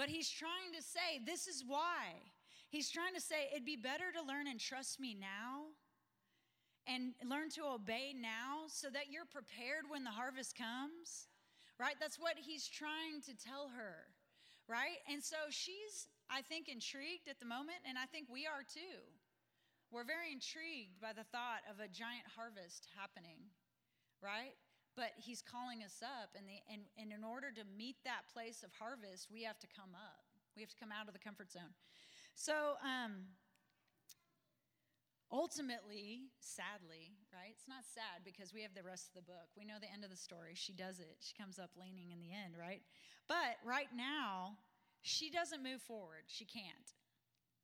But 0.00 0.08
he's 0.08 0.30
trying 0.32 0.72
to 0.72 0.80
say, 0.80 1.20
This 1.26 1.46
is 1.46 1.62
why. 1.68 2.24
He's 2.70 2.88
trying 2.88 3.12
to 3.12 3.20
say 3.20 3.52
it'd 3.52 3.66
be 3.68 3.76
better 3.76 4.08
to 4.16 4.24
learn 4.24 4.48
and 4.48 4.58
trust 4.58 4.98
me 4.98 5.12
now 5.12 5.76
and 6.88 7.12
learn 7.28 7.50
to 7.60 7.68
obey 7.68 8.16
now 8.16 8.64
so 8.68 8.88
that 8.88 9.12
you're 9.12 9.28
prepared 9.28 9.92
when 9.92 10.02
the 10.02 10.16
harvest 10.16 10.56
comes. 10.56 11.28
Right? 11.76 12.00
That's 12.00 12.16
what 12.16 12.40
he's 12.40 12.64
trying 12.66 13.20
to 13.28 13.36
tell 13.36 13.68
her. 13.76 14.08
right? 14.72 15.04
And 15.04 15.20
so 15.22 15.36
she's, 15.50 16.08
I 16.30 16.40
think, 16.48 16.72
intrigued 16.72 17.28
at 17.28 17.38
the 17.38 17.44
moment, 17.44 17.84
and 17.84 17.98
I 17.98 18.06
think 18.08 18.32
we 18.32 18.48
are 18.48 18.64
too. 18.64 19.04
We're 19.92 20.08
very 20.08 20.32
intrigued 20.32 20.96
by 20.96 21.12
the 21.12 21.28
thought 21.28 21.60
of 21.68 21.76
a 21.76 21.92
giant 21.92 22.24
harvest 22.24 22.88
happening, 22.96 23.52
right? 24.24 24.56
But 25.00 25.16
he's 25.16 25.40
calling 25.40 25.80
us 25.80 26.04
up, 26.04 26.36
and, 26.36 26.44
the, 26.44 26.60
and, 26.68 26.84
and 27.00 27.08
in 27.08 27.24
order 27.24 27.48
to 27.48 27.64
meet 27.72 27.96
that 28.04 28.28
place 28.28 28.60
of 28.60 28.68
harvest, 28.76 29.32
we 29.32 29.48
have 29.48 29.56
to 29.64 29.68
come 29.72 29.96
up. 29.96 30.28
We 30.52 30.60
have 30.60 30.68
to 30.68 30.76
come 30.76 30.92
out 30.92 31.08
of 31.08 31.16
the 31.16 31.24
comfort 31.24 31.48
zone. 31.48 31.72
So, 32.36 32.76
um, 32.84 33.32
ultimately, 35.32 36.28
sadly, 36.44 37.16
right? 37.32 37.48
It's 37.56 37.64
not 37.64 37.88
sad 37.88 38.28
because 38.28 38.52
we 38.52 38.60
have 38.60 38.76
the 38.76 38.84
rest 38.84 39.08
of 39.08 39.16
the 39.16 39.24
book. 39.24 39.48
We 39.56 39.64
know 39.64 39.80
the 39.80 39.88
end 39.88 40.04
of 40.04 40.12
the 40.12 40.20
story. 40.20 40.52
She 40.52 40.76
does 40.76 41.00
it. 41.00 41.16
She 41.24 41.32
comes 41.32 41.56
up 41.56 41.72
leaning 41.80 42.12
in 42.12 42.20
the 42.20 42.36
end, 42.36 42.60
right? 42.60 42.84
But 43.24 43.56
right 43.64 43.88
now, 43.96 44.60
she 45.00 45.32
doesn't 45.32 45.64
move 45.64 45.80
forward. 45.80 46.28
She 46.28 46.44
can't. 46.44 46.92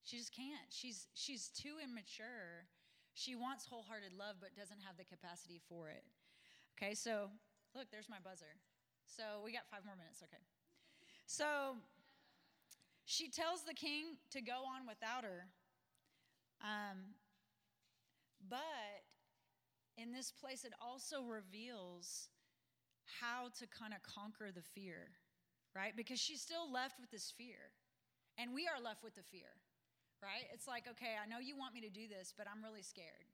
She 0.09 0.17
just 0.17 0.33
can't. 0.33 0.73
She's 0.73 1.05
she's 1.13 1.53
too 1.53 1.77
immature. 1.85 2.65
She 3.13 3.37
wants 3.37 3.69
wholehearted 3.69 4.17
love 4.17 4.41
but 4.41 4.57
doesn't 4.57 4.81
have 4.89 4.97
the 4.97 5.05
capacity 5.05 5.61
for 5.69 5.93
it. 5.93 6.05
Okay, 6.77 6.95
so 6.95 7.31
look, 7.75 7.91
there's 7.91 8.09
my 8.09 8.21
buzzer. 8.23 8.61
So 9.07 9.23
we 9.45 9.53
got 9.53 9.63
5 9.71 9.85
more 9.87 9.97
minutes, 9.97 10.23
okay. 10.23 10.43
So 11.27 11.77
she 13.05 13.31
tells 13.31 13.63
the 13.63 13.75
king 13.75 14.19
to 14.31 14.41
go 14.43 14.67
on 14.67 14.87
without 14.87 15.25
her. 15.25 15.49
Um, 16.61 17.17
but 18.49 19.05
in 19.97 20.13
this 20.13 20.31
place, 20.31 20.65
it 20.65 20.73
also 20.81 21.23
reveals 21.23 22.29
how 23.21 23.49
to 23.59 23.67
kind 23.67 23.95
of 23.95 24.03
conquer 24.03 24.51
the 24.53 24.63
fear, 24.63 25.17
right? 25.75 25.97
Because 25.97 26.21
she's 26.21 26.43
still 26.43 26.71
left 26.71 27.01
with 27.01 27.11
this 27.11 27.33
fear. 27.37 27.73
And 28.37 28.53
we 28.53 28.69
are 28.69 28.83
left 28.83 29.03
with 29.03 29.15
the 29.15 29.23
fear, 29.23 29.57
right? 30.23 30.45
It's 30.53 30.69
like, 30.69 30.85
okay, 30.91 31.17
I 31.17 31.27
know 31.27 31.39
you 31.39 31.57
want 31.57 31.73
me 31.73 31.81
to 31.81 31.89
do 31.89 32.07
this, 32.07 32.35
but 32.37 32.47
I'm 32.51 32.63
really 32.63 32.83
scared, 32.83 33.33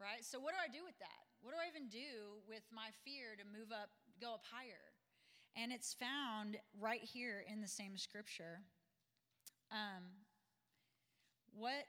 right? 0.00 0.24
So, 0.24 0.38
what 0.40 0.52
do 0.52 0.60
I 0.62 0.70
do 0.70 0.84
with 0.84 0.98
that? 0.98 1.24
What 1.42 1.52
do 1.52 1.58
I 1.58 1.68
even 1.68 1.88
do 1.88 2.40
with 2.48 2.62
my 2.72 2.88
fear 3.04 3.36
to 3.36 3.44
move 3.44 3.70
up, 3.72 3.90
go 4.20 4.34
up 4.34 4.44
higher? 4.50 4.92
And 5.56 5.72
it's 5.72 5.94
found 5.94 6.56
right 6.80 7.02
here 7.02 7.44
in 7.50 7.60
the 7.60 7.68
same 7.68 7.96
scripture. 7.96 8.60
Um, 9.70 10.04
what 11.56 11.86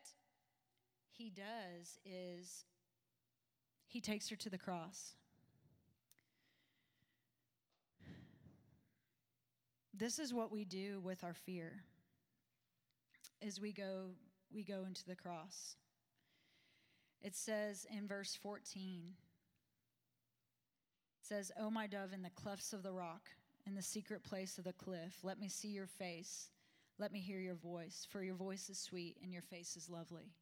he 1.10 1.30
does 1.30 2.00
is 2.06 2.66
he 3.88 4.02
takes 4.02 4.30
her 4.30 4.36
to 4.36 4.50
the 4.50 4.58
cross. 4.58 5.16
This 9.94 10.20
is 10.20 10.34
what 10.34 10.52
we 10.52 10.66
do 10.66 11.00
with 11.00 11.24
our 11.24 11.34
fear. 11.34 11.84
As 13.42 13.60
we 13.62 13.72
go 13.72 14.12
we 14.54 14.64
go 14.64 14.86
into 14.86 15.06
the 15.06 15.16
cross. 15.16 15.76
It 17.26 17.36
says 17.36 17.88
in 17.90 18.08
verse 18.08 18.36
14 18.36 19.16
it 21.20 21.26
says, 21.26 21.52
"O 21.58 21.72
my 21.72 21.88
dove 21.88 22.14
in 22.14 22.22
the 22.22 22.30
clefts 22.30 22.72
of 22.72 22.84
the 22.84 22.92
rock, 22.92 23.32
in 23.66 23.74
the 23.74 23.82
secret 23.82 24.24
place 24.24 24.60
of 24.60 24.64
the 24.64 24.74
cliff, 24.74 25.24
let 25.24 25.40
me 25.40 25.50
see 25.50 25.70
your 25.70 25.88
face, 25.88 26.52
let 27.00 27.12
me 27.12 27.20
hear 27.20 27.40
your 27.40 27.56
voice, 27.56 28.06
for 28.12 28.22
your 28.22 28.36
voice 28.36 28.70
is 28.70 28.78
sweet 28.80 29.18
and 29.24 29.34
your 29.34 29.42
face 29.42 29.76
is 29.76 29.90
lovely." 29.90 30.36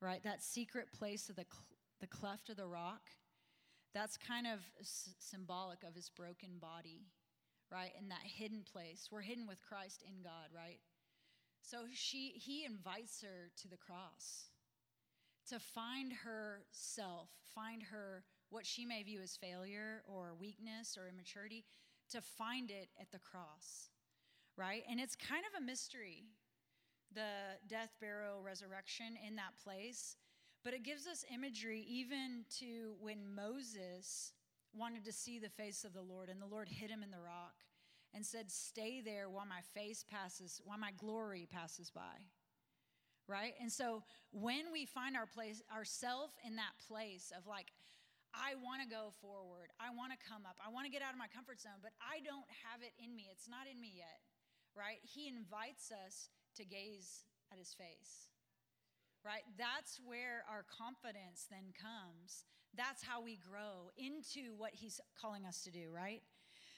right? 0.00 0.22
That 0.22 0.42
secret 0.42 0.92
place 0.92 1.28
of 1.28 1.36
the, 1.36 1.46
cl- 1.50 1.64
the 2.00 2.06
cleft 2.06 2.50
of 2.50 2.56
the 2.56 2.66
rock, 2.66 3.10
that's 3.94 4.16
kind 4.16 4.46
of 4.46 4.60
s- 4.78 5.14
symbolic 5.18 5.82
of 5.82 5.94
his 5.94 6.08
broken 6.08 6.58
body, 6.60 7.06
right? 7.72 7.90
In 7.98 8.08
that 8.10 8.22
hidden 8.22 8.62
place. 8.70 9.08
We're 9.10 9.22
hidden 9.22 9.46
with 9.48 9.60
Christ 9.62 10.04
in 10.06 10.22
God, 10.22 10.50
right? 10.54 10.78
So 11.62 11.78
she, 11.92 12.28
he 12.36 12.64
invites 12.64 13.22
her 13.22 13.50
to 13.60 13.68
the 13.68 13.76
cross 13.76 14.50
to 15.48 15.58
find 15.58 16.12
herself, 16.12 17.28
find 17.54 17.82
her 17.82 18.24
what 18.50 18.66
she 18.66 18.84
may 18.84 19.02
view 19.02 19.20
as 19.20 19.36
failure 19.36 20.02
or 20.06 20.34
weakness 20.38 20.96
or 20.98 21.08
immaturity, 21.08 21.64
to 22.10 22.20
find 22.20 22.70
it 22.70 22.88
at 23.00 23.10
the 23.10 23.18
cross, 23.18 23.90
right? 24.56 24.82
And 24.90 24.98
it's 24.98 25.14
kind 25.14 25.44
of 25.44 25.62
a 25.62 25.64
mystery 25.64 26.24
the 27.14 27.56
death, 27.66 27.94
burial, 28.00 28.42
resurrection 28.42 29.16
in 29.26 29.36
that 29.36 29.56
place. 29.62 30.16
But 30.64 30.74
it 30.74 30.82
gives 30.82 31.06
us 31.06 31.24
imagery 31.32 31.84
even 31.88 32.44
to 32.58 32.94
when 33.00 33.34
Moses 33.34 34.32
wanted 34.74 35.04
to 35.04 35.12
see 35.12 35.38
the 35.38 35.48
face 35.48 35.84
of 35.84 35.94
the 35.94 36.02
Lord, 36.02 36.28
and 36.28 36.42
the 36.42 36.46
Lord 36.46 36.68
hid 36.68 36.90
him 36.90 37.02
in 37.02 37.10
the 37.10 37.20
rock 37.20 37.54
and 38.14 38.24
said, 38.24 38.50
Stay 38.50 39.00
there 39.00 39.28
while 39.30 39.46
my 39.46 39.60
face 39.74 40.04
passes, 40.08 40.60
while 40.64 40.78
my 40.78 40.92
glory 40.98 41.48
passes 41.50 41.90
by. 41.90 42.26
Right? 43.28 43.52
And 43.60 43.70
so 43.70 44.02
when 44.32 44.72
we 44.72 44.88
find 44.88 45.12
our 45.12 45.28
place, 45.28 45.60
ourselves 45.68 46.32
in 46.48 46.56
that 46.56 46.72
place 46.88 47.30
of 47.36 47.46
like, 47.46 47.68
I 48.32 48.56
want 48.56 48.80
to 48.80 48.88
go 48.88 49.12
forward, 49.20 49.68
I 49.76 49.92
want 49.92 50.16
to 50.16 50.20
come 50.20 50.48
up, 50.48 50.56
I 50.64 50.72
want 50.72 50.88
to 50.88 50.92
get 50.92 51.04
out 51.04 51.12
of 51.12 51.20
my 51.20 51.28
comfort 51.28 51.60
zone, 51.60 51.84
but 51.84 51.92
I 52.00 52.24
don't 52.24 52.48
have 52.64 52.80
it 52.80 52.96
in 52.96 53.12
me. 53.12 53.28
It's 53.28 53.48
not 53.48 53.68
in 53.68 53.76
me 53.76 53.92
yet. 54.00 54.24
Right? 54.72 54.98
He 55.04 55.28
invites 55.28 55.92
us 55.92 56.32
to 56.56 56.64
gaze 56.64 57.28
at 57.52 57.60
his 57.60 57.76
face. 57.76 58.32
Right? 59.20 59.44
That's 59.60 60.00
where 60.00 60.44
our 60.48 60.64
confidence 60.64 61.44
then 61.52 61.76
comes. 61.76 62.48
That's 62.76 63.02
how 63.02 63.20
we 63.20 63.36
grow 63.36 63.90
into 63.96 64.56
what 64.56 64.72
he's 64.72 65.00
calling 65.20 65.44
us 65.44 65.62
to 65.64 65.70
do, 65.70 65.90
right? 65.92 66.22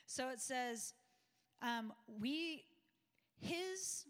So 0.07 0.29
it 0.31 0.41
says, 0.41 0.95
um, 1.63 1.93
we, 2.07 2.65
his, 3.39 4.05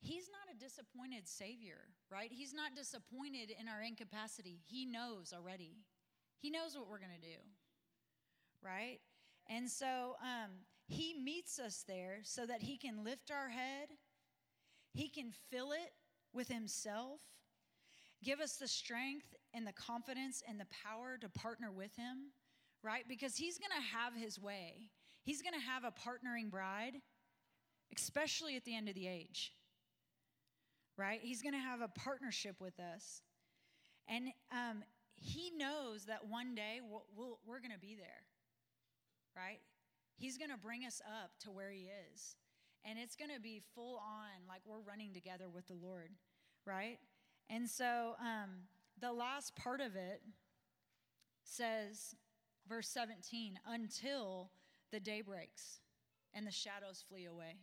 he's 0.00 0.28
not 0.30 0.54
a 0.54 0.58
disappointed 0.58 1.28
Savior, 1.28 1.78
right? 2.10 2.30
He's 2.32 2.54
not 2.54 2.74
disappointed 2.74 3.50
in 3.58 3.68
our 3.68 3.82
incapacity. 3.82 4.60
He 4.66 4.86
knows 4.86 5.32
already. 5.36 5.78
He 6.38 6.50
knows 6.50 6.76
what 6.76 6.88
we're 6.88 6.98
going 6.98 7.18
to 7.20 7.26
do, 7.26 7.40
right? 8.62 8.98
And 9.48 9.68
so 9.70 10.16
um, 10.22 10.50
he 10.86 11.14
meets 11.14 11.58
us 11.58 11.84
there 11.86 12.18
so 12.22 12.46
that 12.46 12.62
he 12.62 12.76
can 12.76 13.04
lift 13.04 13.30
our 13.30 13.48
head 13.48 13.88
he 14.96 15.10
can 15.10 15.30
fill 15.50 15.72
it 15.72 15.92
with 16.32 16.48
Himself, 16.48 17.20
give 18.24 18.40
us 18.40 18.56
the 18.56 18.66
strength 18.66 19.34
and 19.52 19.66
the 19.66 19.74
confidence 19.74 20.42
and 20.48 20.58
the 20.58 20.66
power 20.82 21.18
to 21.20 21.28
partner 21.28 21.70
with 21.70 21.94
Him, 21.96 22.32
right? 22.82 23.04
Because 23.06 23.36
He's 23.36 23.58
going 23.58 23.70
to 23.76 23.96
have 23.98 24.14
His 24.14 24.40
way. 24.40 24.88
He's 25.22 25.42
going 25.42 25.52
to 25.52 25.60
have 25.60 25.84
a 25.84 25.92
partnering 25.92 26.50
bride, 26.50 26.94
especially 27.94 28.56
at 28.56 28.64
the 28.64 28.74
end 28.74 28.88
of 28.88 28.94
the 28.94 29.06
age, 29.06 29.52
right? 30.96 31.20
He's 31.22 31.42
going 31.42 31.54
to 31.54 31.60
have 31.60 31.80
a 31.80 31.88
partnership 31.88 32.56
with 32.60 32.78
us. 32.80 33.22
And 34.08 34.28
um, 34.52 34.82
He 35.16 35.52
knows 35.56 36.06
that 36.06 36.26
one 36.26 36.54
day 36.54 36.80
we'll, 36.82 37.04
we'll, 37.16 37.38
we're 37.46 37.60
going 37.60 37.72
to 37.72 37.78
be 37.78 37.96
there, 37.96 38.24
right? 39.36 39.60
He's 40.16 40.38
going 40.38 40.50
to 40.50 40.56
bring 40.56 40.84
us 40.84 41.00
up 41.22 41.32
to 41.40 41.50
where 41.50 41.70
He 41.70 41.88
is 42.12 42.36
and 42.88 42.98
it's 42.98 43.16
going 43.16 43.30
to 43.34 43.40
be 43.40 43.60
full 43.74 43.96
on 43.96 44.46
like 44.48 44.60
we're 44.64 44.80
running 44.80 45.12
together 45.12 45.48
with 45.52 45.66
the 45.66 45.74
Lord, 45.74 46.10
right? 46.64 46.98
And 47.50 47.68
so 47.68 48.14
um, 48.20 48.50
the 49.00 49.12
last 49.12 49.56
part 49.56 49.80
of 49.80 49.96
it 49.96 50.22
says, 51.42 52.14
verse 52.68 52.88
17, 52.88 53.58
until 53.66 54.50
the 54.92 55.00
day 55.00 55.20
breaks 55.20 55.80
and 56.32 56.46
the 56.46 56.52
shadows 56.52 57.04
flee 57.08 57.26
away. 57.26 57.56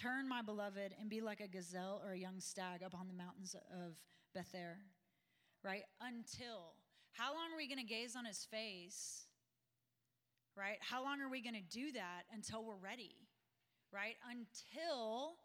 Turn, 0.00 0.28
my 0.28 0.42
beloved, 0.42 0.94
and 1.00 1.10
be 1.10 1.20
like 1.20 1.40
a 1.40 1.48
gazelle 1.48 2.00
or 2.04 2.12
a 2.12 2.18
young 2.18 2.38
stag 2.38 2.82
up 2.84 2.94
on 2.94 3.08
the 3.08 3.14
mountains 3.14 3.56
of 3.72 3.96
Bether, 4.34 4.78
right? 5.64 5.82
Until. 6.00 6.74
How 7.12 7.34
long 7.34 7.52
are 7.52 7.56
we 7.56 7.66
going 7.66 7.84
to 7.84 7.84
gaze 7.84 8.14
on 8.14 8.24
his 8.24 8.46
face? 8.50 9.26
Right? 10.56 10.78
How 10.80 11.02
long 11.02 11.20
are 11.20 11.28
we 11.28 11.42
going 11.42 11.54
to 11.54 11.78
do 11.78 11.92
that 11.92 12.22
until 12.32 12.64
we're 12.64 12.76
ready? 12.76 13.28
right? 13.92 14.16
Until 14.24 15.40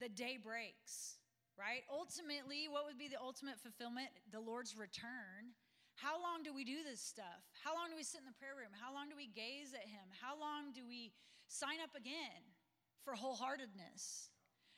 the 0.00 0.08
day 0.08 0.38
breaks, 0.38 1.18
right? 1.58 1.82
Ultimately, 1.90 2.66
what 2.70 2.86
would 2.86 2.98
be 2.98 3.08
the 3.08 3.20
ultimate 3.20 3.58
fulfillment? 3.58 4.10
The 4.30 4.40
Lord's 4.42 4.76
return. 4.76 5.54
How 5.98 6.14
long 6.22 6.46
do 6.46 6.54
we 6.54 6.62
do 6.62 6.86
this 6.86 7.02
stuff? 7.02 7.42
How 7.58 7.74
long 7.74 7.90
do 7.90 7.98
we 7.98 8.06
sit 8.06 8.22
in 8.22 8.28
the 8.30 8.38
prayer 8.38 8.54
room? 8.54 8.70
How 8.70 8.94
long 8.94 9.10
do 9.10 9.18
we 9.18 9.26
gaze 9.26 9.74
at 9.74 9.86
Him? 9.86 10.06
How 10.14 10.38
long 10.38 10.70
do 10.70 10.86
we 10.86 11.10
sign 11.50 11.82
up 11.82 11.94
again 11.98 12.54
for 13.08 13.16
wholeheartedness? 13.16 14.28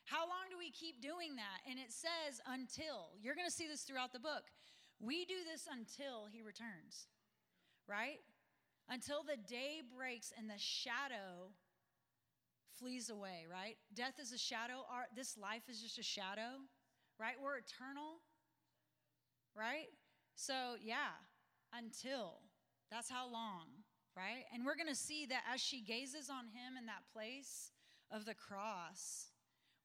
How 0.05 0.23
long 0.23 0.47
do 0.51 0.57
we 0.57 0.71
keep 0.71 1.03
doing 1.03 1.35
that? 1.35 1.67
And 1.69 1.79
it 1.81 1.91
says 1.91 2.41
until. 2.47 3.11
You're 3.21 3.35
going 3.35 3.49
to 3.49 3.53
see 3.53 3.67
this 3.67 3.83
throughout 3.83 4.13
the 4.13 4.21
book. 4.21 4.55
We 5.01 5.25
do 5.25 5.43
this 5.51 5.67
until 5.67 6.31
He 6.31 6.43
returns, 6.43 7.11
right? 7.89 8.23
Until 8.89 9.25
the 9.25 9.37
day 9.37 9.83
breaks 9.83 10.33
and 10.37 10.49
the 10.49 10.59
shadow 10.59 11.51
flees 12.79 13.11
away, 13.11 13.47
right? 13.51 13.77
Death 13.95 14.15
is 14.23 14.33
a 14.33 14.39
shadow. 14.39 14.87
Our, 14.91 15.07
this 15.17 15.37
life 15.37 15.63
is 15.69 15.83
just 15.83 15.99
a 15.99 16.03
shadow, 16.03 16.63
right? 17.19 17.35
We're 17.43 17.59
eternal, 17.59 18.23
right? 19.57 19.91
So, 20.37 20.77
yeah, 20.81 21.19
until. 21.75 22.43
That's 22.91 23.11
how 23.11 23.31
long, 23.31 23.83
right? 24.17 24.45
And 24.55 24.65
we're 24.65 24.77
going 24.77 24.89
to 24.89 24.95
see 24.95 25.27
that 25.27 25.43
as 25.53 25.61
she 25.61 25.83
gazes 25.83 26.31
on 26.31 26.47
him 26.47 26.79
in 26.79 26.87
that 26.87 27.03
place 27.13 27.73
of 28.11 28.25
the 28.25 28.35
cross, 28.35 29.29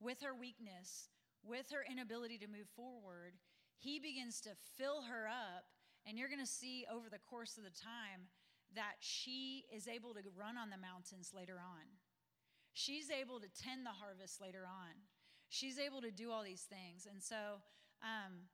with 0.00 0.20
her 0.22 0.34
weakness, 0.34 1.08
with 1.42 1.66
her 1.70 1.84
inability 1.90 2.38
to 2.38 2.46
move 2.46 2.68
forward, 2.74 3.34
he 3.78 3.98
begins 3.98 4.40
to 4.42 4.50
fill 4.76 5.02
her 5.02 5.28
up. 5.28 5.64
And 6.06 6.18
you're 6.18 6.28
going 6.28 6.40
to 6.40 6.46
see 6.46 6.86
over 6.92 7.08
the 7.10 7.18
course 7.18 7.56
of 7.58 7.64
the 7.64 7.70
time 7.70 8.28
that 8.74 8.94
she 9.00 9.64
is 9.74 9.88
able 9.88 10.14
to 10.14 10.20
run 10.36 10.56
on 10.56 10.70
the 10.70 10.76
mountains 10.76 11.32
later 11.34 11.58
on. 11.58 11.86
She's 12.74 13.10
able 13.10 13.40
to 13.40 13.48
tend 13.48 13.86
the 13.86 13.90
harvest 13.90 14.40
later 14.40 14.64
on. 14.66 14.92
She's 15.48 15.78
able 15.78 16.00
to 16.02 16.10
do 16.10 16.30
all 16.30 16.44
these 16.44 16.66
things. 16.68 17.06
And 17.10 17.22
so 17.22 17.62
um, 18.02 18.50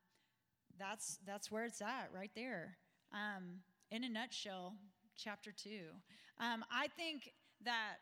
that's, 0.79 1.19
that's 1.27 1.51
where 1.51 1.65
it's 1.65 1.83
at 1.83 2.11
right 2.15 2.31
there. 2.35 2.77
Um, 3.13 3.61
in 3.91 4.05
a 4.05 4.09
nutshell, 4.09 4.75
chapter 5.17 5.53
two. 5.53 5.93
Um, 6.39 6.65
I 6.71 6.89
think 6.89 7.33
that 7.65 7.97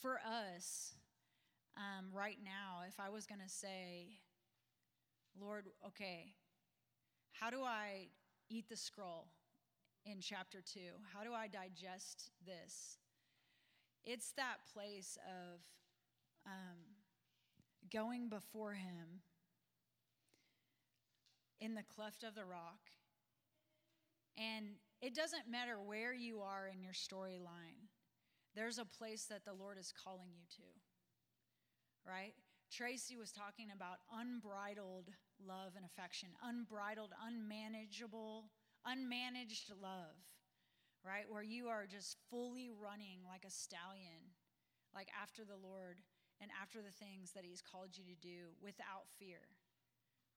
for 0.00 0.18
us, 0.26 0.94
um, 1.76 2.06
right 2.12 2.38
now, 2.42 2.82
if 2.88 3.00
I 3.00 3.08
was 3.08 3.26
going 3.26 3.40
to 3.40 3.48
say, 3.48 4.18
Lord, 5.40 5.66
okay, 5.86 6.34
how 7.32 7.50
do 7.50 7.62
I 7.62 8.08
eat 8.48 8.68
the 8.68 8.76
scroll 8.76 9.28
in 10.04 10.20
chapter 10.20 10.60
two? 10.60 11.00
How 11.12 11.24
do 11.24 11.32
I 11.32 11.48
digest 11.48 12.30
this? 12.44 12.98
It's 14.04 14.32
that 14.32 14.56
place 14.72 15.16
of 15.26 15.60
um, 16.46 16.78
going 17.92 18.28
before 18.28 18.74
Him 18.74 19.22
in 21.60 21.74
the 21.74 21.84
cleft 21.94 22.24
of 22.24 22.34
the 22.34 22.44
rock. 22.44 22.90
And 24.36 24.66
it 25.00 25.14
doesn't 25.14 25.50
matter 25.50 25.80
where 25.80 26.12
you 26.12 26.40
are 26.40 26.68
in 26.72 26.82
your 26.82 26.92
storyline, 26.92 27.88
there's 28.54 28.78
a 28.78 28.84
place 28.84 29.24
that 29.30 29.44
the 29.44 29.54
Lord 29.54 29.78
is 29.78 29.92
calling 30.04 30.28
you 30.32 30.44
to 30.56 30.68
right? 32.06 32.34
Tracy 32.70 33.16
was 33.16 33.32
talking 33.32 33.68
about 33.74 34.00
unbridled 34.10 35.12
love 35.42 35.76
and 35.76 35.84
affection, 35.84 36.30
unbridled, 36.42 37.12
unmanageable, 37.20 38.48
unmanaged 38.86 39.70
love, 39.80 40.16
right? 41.04 41.28
Where 41.28 41.42
you 41.42 41.68
are 41.68 41.86
just 41.86 42.16
fully 42.30 42.70
running 42.70 43.20
like 43.28 43.44
a 43.44 43.52
stallion, 43.52 44.34
like 44.94 45.08
after 45.12 45.44
the 45.44 45.58
Lord 45.58 46.00
and 46.40 46.50
after 46.60 46.80
the 46.80 46.94
things 46.94 47.32
that 47.32 47.44
He's 47.44 47.62
called 47.62 47.94
you 47.94 48.04
to 48.04 48.16
do 48.18 48.56
without 48.62 49.06
fear, 49.18 49.44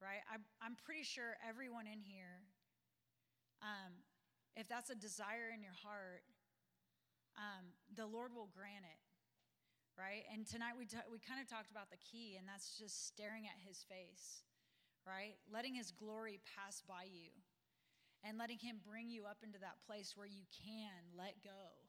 right? 0.01 0.21
I, 0.27 0.37
I'm 0.59 0.75
pretty 0.83 1.03
sure 1.03 1.39
everyone 1.47 1.87
in 1.87 2.01
here, 2.01 2.43
um, 3.63 4.03
if 4.55 4.67
that's 4.67 4.89
a 4.89 4.95
desire 4.95 5.55
in 5.55 5.63
your 5.63 5.75
heart, 5.75 6.23
um, 7.37 7.75
the 7.95 8.05
Lord 8.05 8.31
will 8.33 8.49
grant 8.53 8.83
it 8.83 8.99
right? 9.95 10.27
And 10.31 10.43
tonight 10.45 10.75
we, 10.77 10.85
t- 10.85 11.09
we 11.11 11.19
kind 11.23 11.39
of 11.39 11.47
talked 11.47 11.71
about 11.71 11.89
the 11.89 11.99
key, 11.99 12.35
and 12.35 12.47
that's 12.47 12.75
just 12.75 13.07
staring 13.07 13.47
at 13.47 13.55
his 13.63 13.83
face, 13.87 14.43
right? 15.07 15.39
Letting 15.47 15.75
his 15.75 15.91
glory 15.91 16.39
pass 16.43 16.83
by 16.83 17.07
you 17.07 17.31
and 18.23 18.37
letting 18.37 18.59
him 18.59 18.83
bring 18.83 19.07
you 19.09 19.23
up 19.25 19.39
into 19.43 19.59
that 19.59 19.79
place 19.87 20.13
where 20.15 20.27
you 20.27 20.43
can 20.51 21.15
let 21.15 21.39
go 21.43 21.87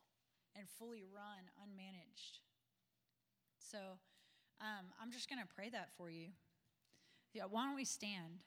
and 0.55 0.69
fully 0.79 1.03
run 1.03 1.51
unmanaged. 1.59 2.41
So 3.59 3.99
um, 4.61 4.95
I'm 5.03 5.11
just 5.11 5.29
going 5.29 5.43
to 5.43 5.49
pray 5.55 5.69
that 5.71 5.91
for 5.97 6.09
you. 6.09 6.31
Yeah, 7.35 7.45
why 7.51 7.67
don't 7.67 7.75
we 7.75 7.85
stand? 7.85 8.47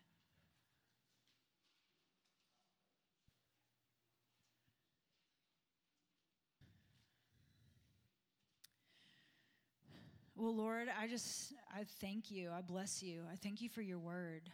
Well, 10.40 10.56
Lord, 10.56 10.88
I 10.98 11.08
just, 11.08 11.54
I 11.70 11.84
thank 12.00 12.32
you. 12.32 12.50
I 12.58 12.62
bless 12.62 13.04
you. 13.04 13.24
I 13.30 13.36
thank 13.36 13.62
you 13.62 13.68
for 13.68 13.82
your 13.82 14.00
word. 14.00 14.50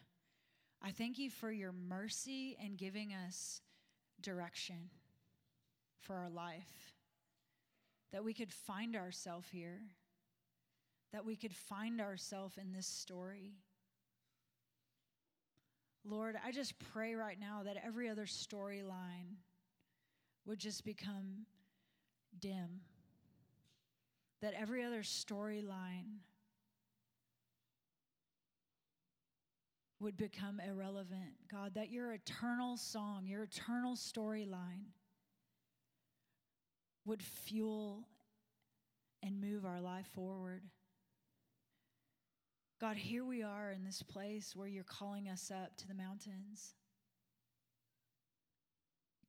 I 0.82 0.90
thank 0.90 1.20
you 1.20 1.30
for 1.30 1.52
your 1.52 1.72
mercy 1.72 2.58
and 2.60 2.76
giving 2.76 3.14
us 3.14 3.62
direction 4.20 4.90
for 6.00 6.16
our 6.16 6.32
life. 6.32 6.96
That 8.12 8.24
we 8.24 8.34
could 8.34 8.52
find 8.52 8.96
ourselves 8.96 9.48
here. 9.52 9.80
That 11.14 11.24
we 11.24 11.36
could 11.36 11.54
find 11.54 12.02
ourselves 12.02 12.58
in 12.58 12.74
this 12.74 12.88
story. 12.88 13.54
Lord, 16.04 16.36
I 16.44 16.52
just 16.52 16.74
pray 16.94 17.14
right 17.14 17.40
now 17.40 17.62
that 17.64 17.78
every 17.86 18.10
other 18.10 18.26
storyline 18.26 19.36
would 20.48 20.58
just 20.58 20.84
become 20.84 21.46
dim 22.40 22.82
that 24.42 24.54
every 24.60 24.84
other 24.84 25.02
storyline 25.02 26.20
would 30.00 30.18
become 30.18 30.60
irrelevant. 30.60 31.34
God, 31.52 31.74
that 31.76 31.90
your 31.90 32.12
eternal 32.14 32.78
song, 32.78 33.26
your 33.26 33.44
eternal 33.44 33.96
storyline 33.96 34.92
would 37.06 37.24
fuel 37.24 38.08
and 39.24 39.40
move 39.40 39.66
our 39.66 39.82
life 39.82 40.08
forward. 40.14 40.64
God, 42.80 42.98
here 42.98 43.24
we 43.24 43.42
are 43.42 43.72
in 43.72 43.84
this 43.84 44.04
place 44.04 44.56
where 44.56 44.68
you're 44.68 44.84
calling 44.84 45.30
us 45.30 45.50
up 45.50 45.78
to 45.78 45.88
the 45.88 45.94
mountains. 45.94 46.76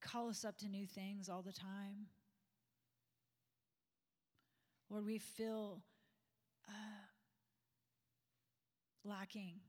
call 0.01 0.29
us 0.29 0.45
up 0.45 0.57
to 0.57 0.69
new 0.69 0.87
things 0.87 1.29
all 1.29 1.43
the 1.43 1.53
time. 1.53 2.07
Lord, 4.89 5.05
we 5.05 5.19
feel 5.19 5.83
uh, 6.69 6.73
lacking. 9.05 9.61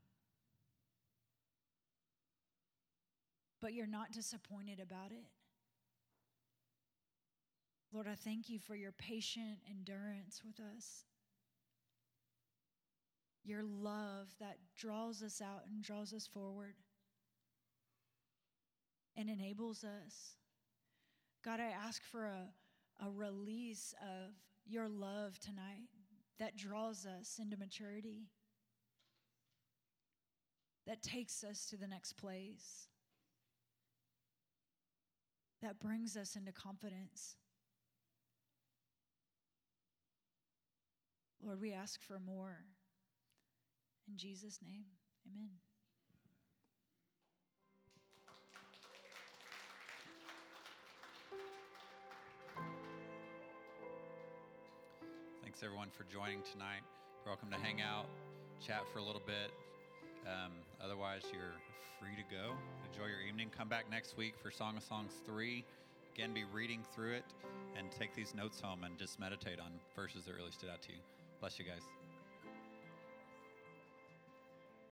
But 3.60 3.73
you're 3.73 3.88
not 3.88 4.12
disappointed 4.12 4.80
about 4.80 5.12
it. 5.12 5.25
Lord, 7.91 8.08
I 8.08 8.15
thank 8.15 8.49
you 8.49 8.60
for 8.60 8.75
your 8.75 8.91
patient 8.91 9.60
endurance 9.69 10.41
with 10.45 10.60
us. 10.60 11.06
Your 13.43 13.63
love 13.63 14.27
that 14.39 14.58
draws 14.75 15.23
us 15.23 15.41
out 15.41 15.62
and 15.67 15.82
draws 15.82 16.13
us 16.13 16.27
forward 16.27 16.75
and 19.15 19.30
enables 19.30 19.84
us. 19.84 20.36
God, 21.43 21.60
I 21.60 21.71
ask 21.88 22.03
for 22.03 22.25
a, 22.25 22.49
a 23.03 23.10
release 23.10 23.95
of 24.01 24.34
your 24.69 24.88
love 24.88 25.39
tonight 25.39 25.89
that 26.39 26.56
draws 26.56 27.06
us 27.06 27.39
into 27.41 27.58
maturity, 27.58 28.27
that 30.86 31.01
takes 31.01 31.43
us 31.43 31.65
to 31.67 31.77
the 31.77 31.88
next 31.88 32.13
place, 32.13 32.88
that 35.62 35.80
brings 35.80 36.15
us 36.15 36.36
into 36.36 36.51
confidence. 36.51 37.36
Lord, 41.43 41.62
we 41.62 41.73
ask 41.73 42.01
for 42.01 42.19
more. 42.19 42.65
In 44.08 44.17
Jesus' 44.17 44.60
name, 44.63 44.86
amen. 45.27 45.49
Thanks 55.58 55.65
everyone 55.65 55.89
for 55.89 56.06
joining 56.13 56.43
tonight. 56.54 56.86
You're 57.26 57.34
welcome 57.34 57.50
to 57.50 57.58
hang 57.58 57.82
out, 57.82 58.06
chat 58.63 58.84
for 58.93 59.00
a 59.00 59.02
little 59.02 59.24
bit. 59.26 59.50
Um, 60.28 60.52
otherwise, 60.80 61.24
you're 61.34 61.58
free 62.00 62.13
to 62.13 62.22
go. 62.30 62.54
Enjoy 62.86 63.08
your 63.08 63.22
evening. 63.28 63.50
Come 63.58 63.67
back 63.67 63.89
next 63.89 64.17
week 64.17 64.36
for 64.38 64.52
Song 64.52 64.78
of 64.78 64.84
Songs 64.84 65.13
3. 65.26 65.65
Again, 66.13 66.32
be 66.32 66.43
reading 66.54 66.86
through 66.93 67.13
it 67.13 67.26
and 67.76 67.89
take 67.91 68.13
these 68.13 68.36
notes 68.36 68.62
home 68.62 68.84
and 68.84 69.00
just 69.00 69.20
meditate 69.20 69.60
on 69.60 69.72
verses 69.96 70.26
that 70.26 70.36
really 70.36 70.52
stood 70.52 70.70
out 70.70 70.84
to 70.84 70.91
you. 70.91 71.00
Bless 71.39 71.58
you 71.58 71.65
guys. 71.65 71.82